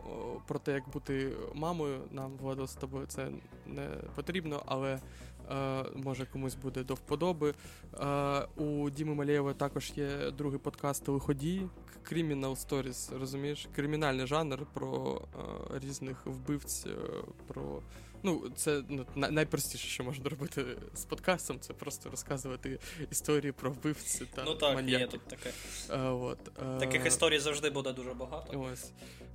[0.47, 2.01] про те, як бути мамою.
[2.11, 3.31] Нам Владо з тобою це
[3.67, 5.01] не потрібно, але
[5.95, 7.55] може комусь буде до вподоби.
[8.01, 11.69] Е, у Діми Малєєва також є другий подкаст Лиходії
[12.13, 13.69] Criminal Stories, розумієш?
[13.77, 16.91] Кримінальний жанр про е, різних вбивць, е,
[17.47, 17.83] про.
[18.25, 20.65] Ну, це ну, найпростіше, що можна робити
[20.95, 22.79] з подкастом, це просто розказувати
[23.11, 25.51] історії про вбивці та Ну так, є тут таке.
[25.91, 28.61] Е, от, е, Таких історій завжди буде дуже багато.
[28.73, 28.93] Ось.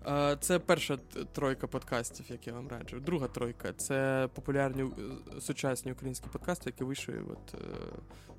[0.07, 0.97] Е, Це перша
[1.33, 2.99] тройка подкастів, які я вам раджу.
[2.99, 4.91] Друга тройка це популярні
[5.39, 7.61] сучасні українські подкасти, які вийшли от,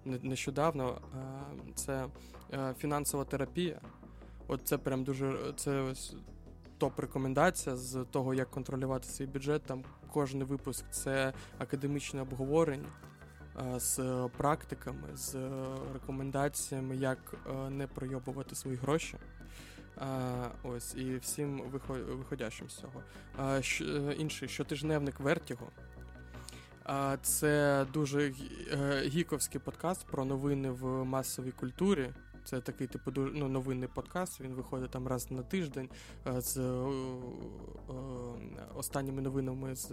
[0.04, 1.00] нещодавно.
[1.74, 2.06] Це
[2.78, 3.80] фінансова терапія.
[4.48, 6.14] От це прям дуже це ось
[6.80, 9.62] топ-рекомендація з того, як контролювати свій бюджет.
[9.62, 12.88] Там кожен випуск це академічне обговорення.
[13.74, 14.00] е, З
[14.36, 15.50] практиками, з е,
[15.92, 17.18] рекомендаціями, як
[17.50, 19.16] е, не пройобувати свої гроші.
[20.62, 23.02] Ось, і всім вихо- виходящим з цього.
[23.40, 25.66] Е, інший щотижневник Вертіго.
[27.22, 28.32] Це дуже
[28.72, 32.10] е, гіковський подкаст про новини в масовій культурі.
[32.50, 34.40] Це такий типу ну, новинний подкаст.
[34.40, 35.88] Він виходить там раз на тиждень
[36.26, 37.92] е, з е, е,
[38.76, 39.92] останніми новинами з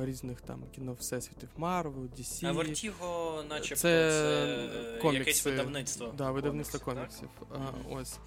[0.00, 2.46] різних там кіно всесвітів Marvel, DC.
[2.46, 5.18] А Vertigo, начебто, Це це, комікси.
[5.18, 6.14] якесь видавництво.
[6.18, 7.28] Да, видавництво Комікс, коміксів.
[7.50, 8.18] А, ось.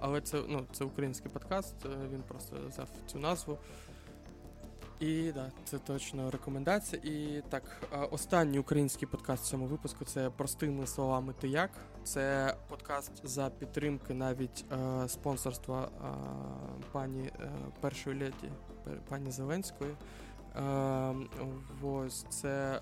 [0.00, 1.74] Але це, ну, це український подкаст,
[2.12, 3.58] він просто взяв цю назву.
[5.00, 7.02] І да, це точно рекомендація.
[7.04, 7.62] І так,
[8.10, 11.70] останній український подкаст в цьому випуску це простими словами ти як.
[12.08, 16.08] Це подкаст за підтримки навіть е, спонсорства е,
[16.92, 18.52] пані е, першої леді,
[19.08, 19.90] пані Зеленської.
[20.56, 21.14] Е,
[21.82, 22.80] ось це е,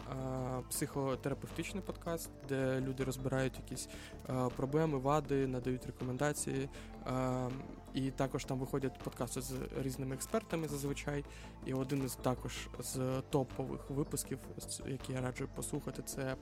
[0.70, 3.88] психотерапевтичний подкаст, де люди розбирають якісь
[4.30, 6.68] е, проблеми, вади, надають рекомендації.
[7.06, 7.48] Е,
[7.96, 11.24] і також там виходять подкасти з різними експертами зазвичай.
[11.66, 14.38] І один із також з топових випусків,
[14.86, 16.36] які я раджу послухати, це е,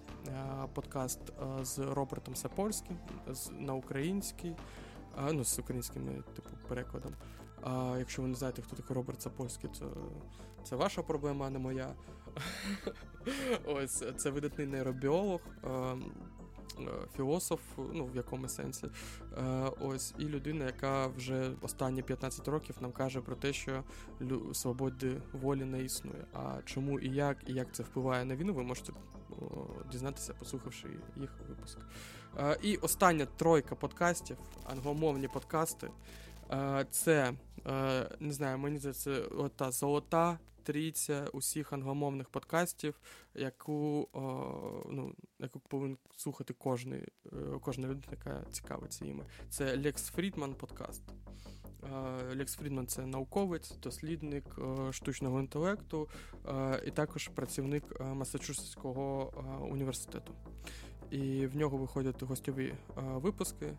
[0.75, 2.99] подкаст е, з Робертом Сапольським
[3.51, 4.57] на український,
[5.19, 7.13] е, ну з українським типу перекладом.
[7.63, 9.97] А якщо ви не знаєте, хто такий Роберт Сапольський, то
[10.65, 11.95] це ваша проблема, а не моя.
[13.67, 15.41] Ось це видатний нейробіолог.
[16.81, 16.83] Е,
[17.17, 17.61] філософ,
[17.93, 18.87] ну в якому сенсі.
[19.39, 23.85] Е, ось і людина, яка вже останні 15 років нам каже про те, що
[24.53, 26.25] свободи волі не існує.
[26.33, 28.93] А чому і як, і як це впливає на війну, ви можете
[29.93, 31.79] дізнатися, послухавши їх випуск.
[32.39, 35.91] Е, і остання тройка подкастів, англомовні подкасти.
[36.91, 37.33] Це
[38.21, 43.01] не знаю, мені здається, ота золота трійця усіх англомовних подкастів,
[43.35, 44.09] яку
[44.91, 49.25] ну, яку повинен слухати кожний, е, кожна людина, яка цікавиться іми.
[49.51, 51.03] Це Лекс Фрідман подкаст.
[52.35, 56.09] Лекс Фрідман це науковець, дослідник е, штучного інтелекту
[56.49, 59.33] е, і також працівник Масачусетського
[59.71, 60.33] університету.
[61.11, 63.75] І в нього виходять гостьові випуски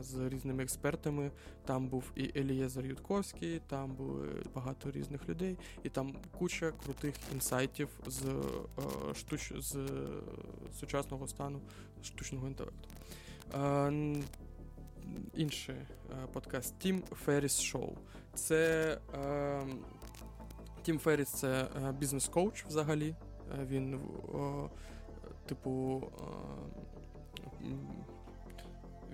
[0.00, 1.30] з різними експертами.
[1.64, 7.88] Там був і Елієзер Ютковський, там були багато різних людей, і там куча крутих інсайтів
[8.06, 8.42] з
[9.14, 9.52] штуч...
[9.56, 9.88] з
[10.80, 11.60] сучасного стану
[12.02, 12.88] штучного інтелекту.
[15.34, 15.76] Інший
[16.32, 17.92] подкаст Team Ferris Show.
[18.34, 18.98] Це
[20.82, 21.68] Тім Ферріс це
[21.98, 23.14] бізнес-коуч взагалі.
[23.66, 24.00] Він,
[25.46, 26.02] типу,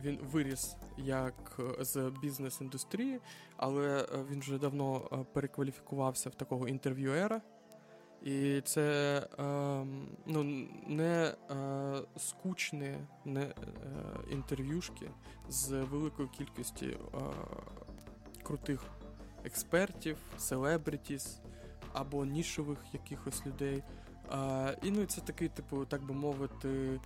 [0.04, 3.20] він виріс як е, з бізнес-індустрії,
[3.56, 7.40] але е, він вже давно е, перекваліфікувався в такого інтерв'юера.
[8.22, 9.44] І це е,
[10.26, 11.34] ну, не
[12.16, 12.94] скучні
[13.24, 13.54] не,
[14.30, 15.10] інтерв'юшки
[15.48, 16.86] з великою кількістю
[18.42, 18.84] крутих
[19.44, 21.40] експертів, селебритіс
[21.92, 23.82] або нішових якихось людей.
[24.82, 27.00] І ну, це такий, типу, так би мовити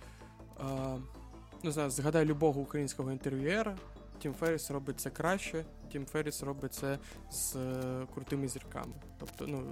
[1.63, 3.77] не знаю, згадай любого українського інтерв'єра.
[4.19, 6.99] Тім Ферріс робить це краще, Тім Ферріс робить це
[7.31, 8.93] з е, крутими зірками.
[9.19, 9.63] Тобто, ну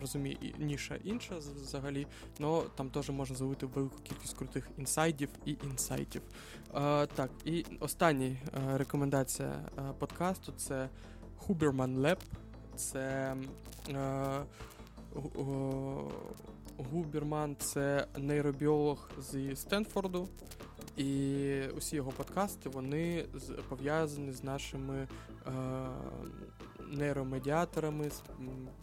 [0.00, 2.06] розумію, ніша інша взагалі,
[2.40, 6.22] але там теж можна зловити велику кількість крутих інсайдів і інсайтів.
[6.74, 8.38] Е, так, і остання е,
[8.78, 9.48] рекомендація
[9.78, 10.88] е, подкасту це
[11.46, 12.18] Huberman Lab.
[12.76, 13.36] Це
[13.90, 14.44] е,
[16.92, 20.28] Губерман це нейробіолог зі Стенфорду.
[20.96, 23.24] І усі його подкасти вони
[23.68, 25.08] пов'язані з нашими
[25.46, 25.50] е,
[26.88, 28.22] нейромедіаторами, з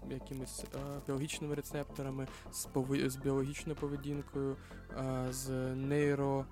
[0.10, 0.78] якимись е,
[1.08, 4.58] біологічними рецепторами, з пови, з біологічною поведінкою,
[4.98, 6.46] е, з нейро,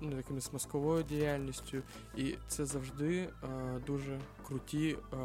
[0.00, 1.82] ну, якимось мозковою діяльністю.
[2.16, 3.28] І це завжди е,
[3.86, 5.16] дуже круті е,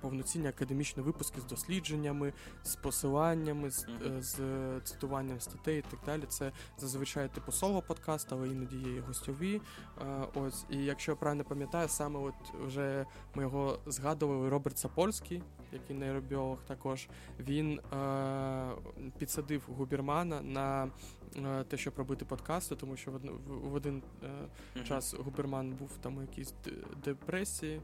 [0.00, 2.32] повноцінні академічні випуски з дослідженнями,
[2.64, 3.86] з посиланнями, з,
[4.18, 4.36] з
[4.84, 6.22] цитуванням статей і так далі.
[6.28, 9.60] Це зазвичай типу соло подкаст, але іноді є і гостьові.
[10.34, 12.34] Ось, і якщо я правильно пам'ятаю, саме от
[12.66, 15.42] вже ми його згадували, Роберт Сапольський,
[15.72, 17.08] який нейробіолог, також
[17.40, 18.70] він е,
[19.18, 20.90] підсадив Губермана на
[21.36, 24.84] е, те, щоб робити подкасти, тому що в, в, в один е, mm-hmm.
[24.84, 26.54] час Губерман був там у якійсь
[27.04, 27.80] депресії.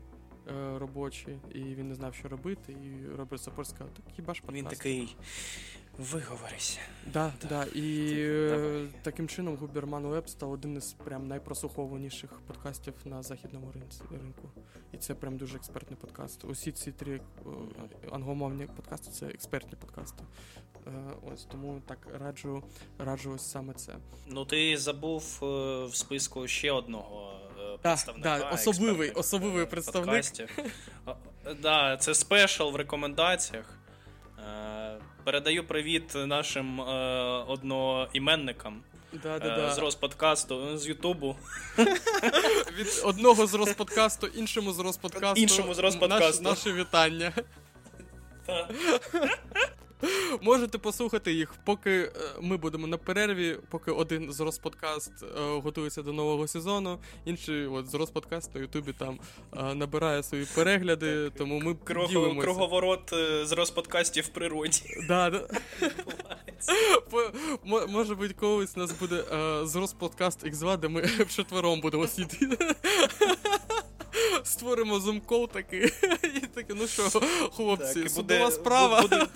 [0.49, 2.73] Е, робочі, і він не знав, що робити.
[2.73, 4.63] І робить Сапор сказав, так хіба ж подкаст?
[4.63, 5.17] Він такий
[5.99, 6.81] виговорися.
[7.13, 7.51] Да, так.
[7.51, 7.65] да.
[7.75, 8.15] І
[8.51, 8.89] Давай.
[9.03, 13.73] таким чином Губерман Веб став один із прям найпрослухованіших подкастів на західному
[14.11, 14.51] ринку.
[14.93, 16.45] І це прям дуже експертний подкаст.
[16.45, 17.21] Усі ці три е,
[18.11, 20.25] англомовні подкасти це експертні подкасти.
[20.87, 20.91] Е,
[21.33, 22.63] ось тому так раджу
[22.99, 23.93] раджу ось саме це.
[24.27, 27.41] Ну ти забув в списку ще одного
[27.83, 28.39] представника.
[28.39, 30.25] Да, особливий особливий представник.
[31.63, 33.79] Да, Це спешл в рекомендаціях.
[34.47, 36.85] Е, передаю привіт нашим е,
[37.49, 38.83] одноіменникам.
[39.13, 39.75] Да, да, да.
[39.75, 41.37] З Розподкасту, з Ютубу.
[42.79, 45.41] Від одного з Розподкасту, іншому з Розподкасту.
[45.41, 46.43] Іншому з Розподкасту.
[46.43, 47.33] Наш, наше вітання.
[50.41, 52.11] Можете послухати їх, поки е,
[52.41, 57.91] ми будемо на перерві, поки один з Розподкаст е, готується до нового сезону, інший от
[57.91, 59.19] з Розподкаст на Ютубі там
[59.57, 62.41] е, набирає свої перегляди, тому ми Круг, ділимося.
[62.41, 63.13] Круговорот
[63.43, 64.83] з Розподкастів в природі.
[65.09, 65.49] Да, да.
[67.89, 69.25] Може бути, колись у нас буде
[69.65, 72.75] з Розподкаст X2, де ми вчетвером будемо сидіти.
[74.43, 75.85] Створимо зум-кол такий.
[76.23, 77.21] І таке, ну що,
[77.57, 79.03] хлопці, судова справа.
[79.03, 79.27] Буде,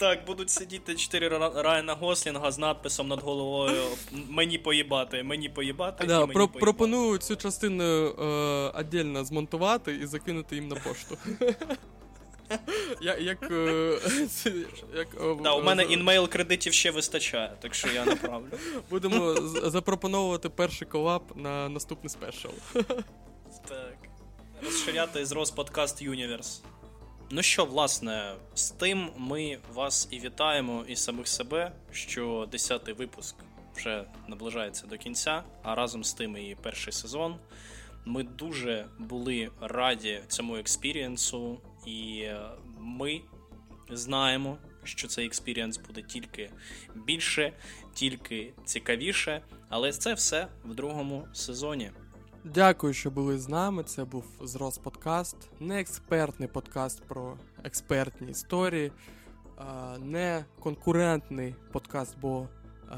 [0.00, 3.82] так, будуть сидіти чотири Райана Гослінга з надписом над головою
[4.28, 6.06] Мені поїбати, мені поїбати.
[6.06, 6.60] Да, і мені про, поїбати.
[6.60, 11.16] Пропоную цю частину е, змонтувати і закинути їм на пошту.
[13.02, 13.98] Я, як, е,
[14.96, 18.46] як, е, да, У мене інмейл кредитів ще вистачає, так що я направлю.
[18.90, 19.34] Будемо
[19.70, 22.48] запропонувати перший колаб на наступний спешл.
[23.68, 23.96] Так.
[24.64, 26.62] Розширяти з Розподкаст Юніверс.
[27.32, 33.36] Ну що, власне, з тим ми вас і вітаємо і самих себе, що 10-й випуск
[33.76, 37.36] вже наближається до кінця, а разом з тим і перший сезон.
[38.04, 42.40] Ми дуже були раді цьому experience'у, і е,
[42.78, 43.20] ми
[43.90, 46.50] знаємо, що цей experience буде тільки
[46.94, 47.52] більше,
[47.94, 49.42] тільки цікавіше.
[49.68, 51.90] Але це все в другому сезоні.
[52.44, 53.82] Дякую, що були з нами.
[53.82, 55.36] Це був Зрос Подкаст.
[55.60, 58.92] Не експертний подкаст про експертні історії,
[59.98, 62.48] не конкурентний подкаст, бо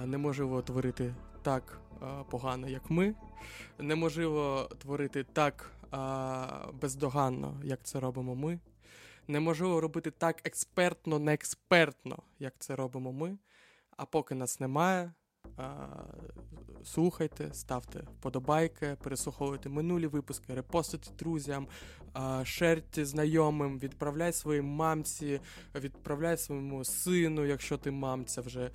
[0.04, 1.80] неможливо творити так
[2.30, 3.14] погано, як ми.
[3.78, 5.70] Неможливо творити так
[6.72, 8.60] бездоганно, як це робимо ми.
[9.28, 13.38] Неможливо робити так експертно, не експертно, як це робимо ми.
[13.96, 15.12] А поки нас немає,
[16.84, 21.66] слухайте, ставте вподобайки, переслуховуйте минулі випуски, репостите друзям,
[22.44, 25.40] шерте знайомим, відправляй своїй мамці,
[25.74, 28.70] відправляй своєму сину, якщо ти мамця вже.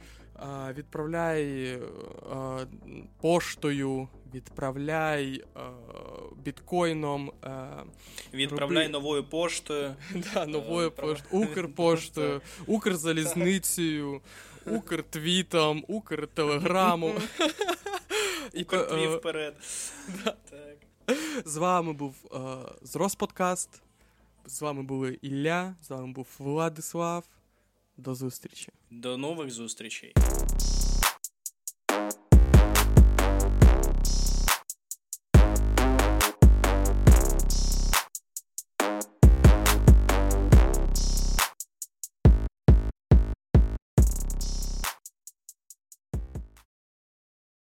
[0.73, 1.79] Відправляй
[3.21, 5.43] поштою, відправляй
[6.43, 7.31] біткоїном,
[8.33, 9.95] Відправляй Роби- новою поштою.
[10.33, 14.21] да, новою Е, поштою, Укрпоштою, Укрзалізницею,
[14.71, 17.15] Укртвітом, Укртелеграмом.
[18.53, 19.55] І по- Кортві е, вперед.
[21.45, 22.39] З вами був е,
[22.81, 23.81] Зрос Подкаст.
[24.45, 27.23] З вами були Ілля, з вами був Владислав.
[27.97, 28.69] До зустрічі.
[28.91, 30.13] До нових зустрічей.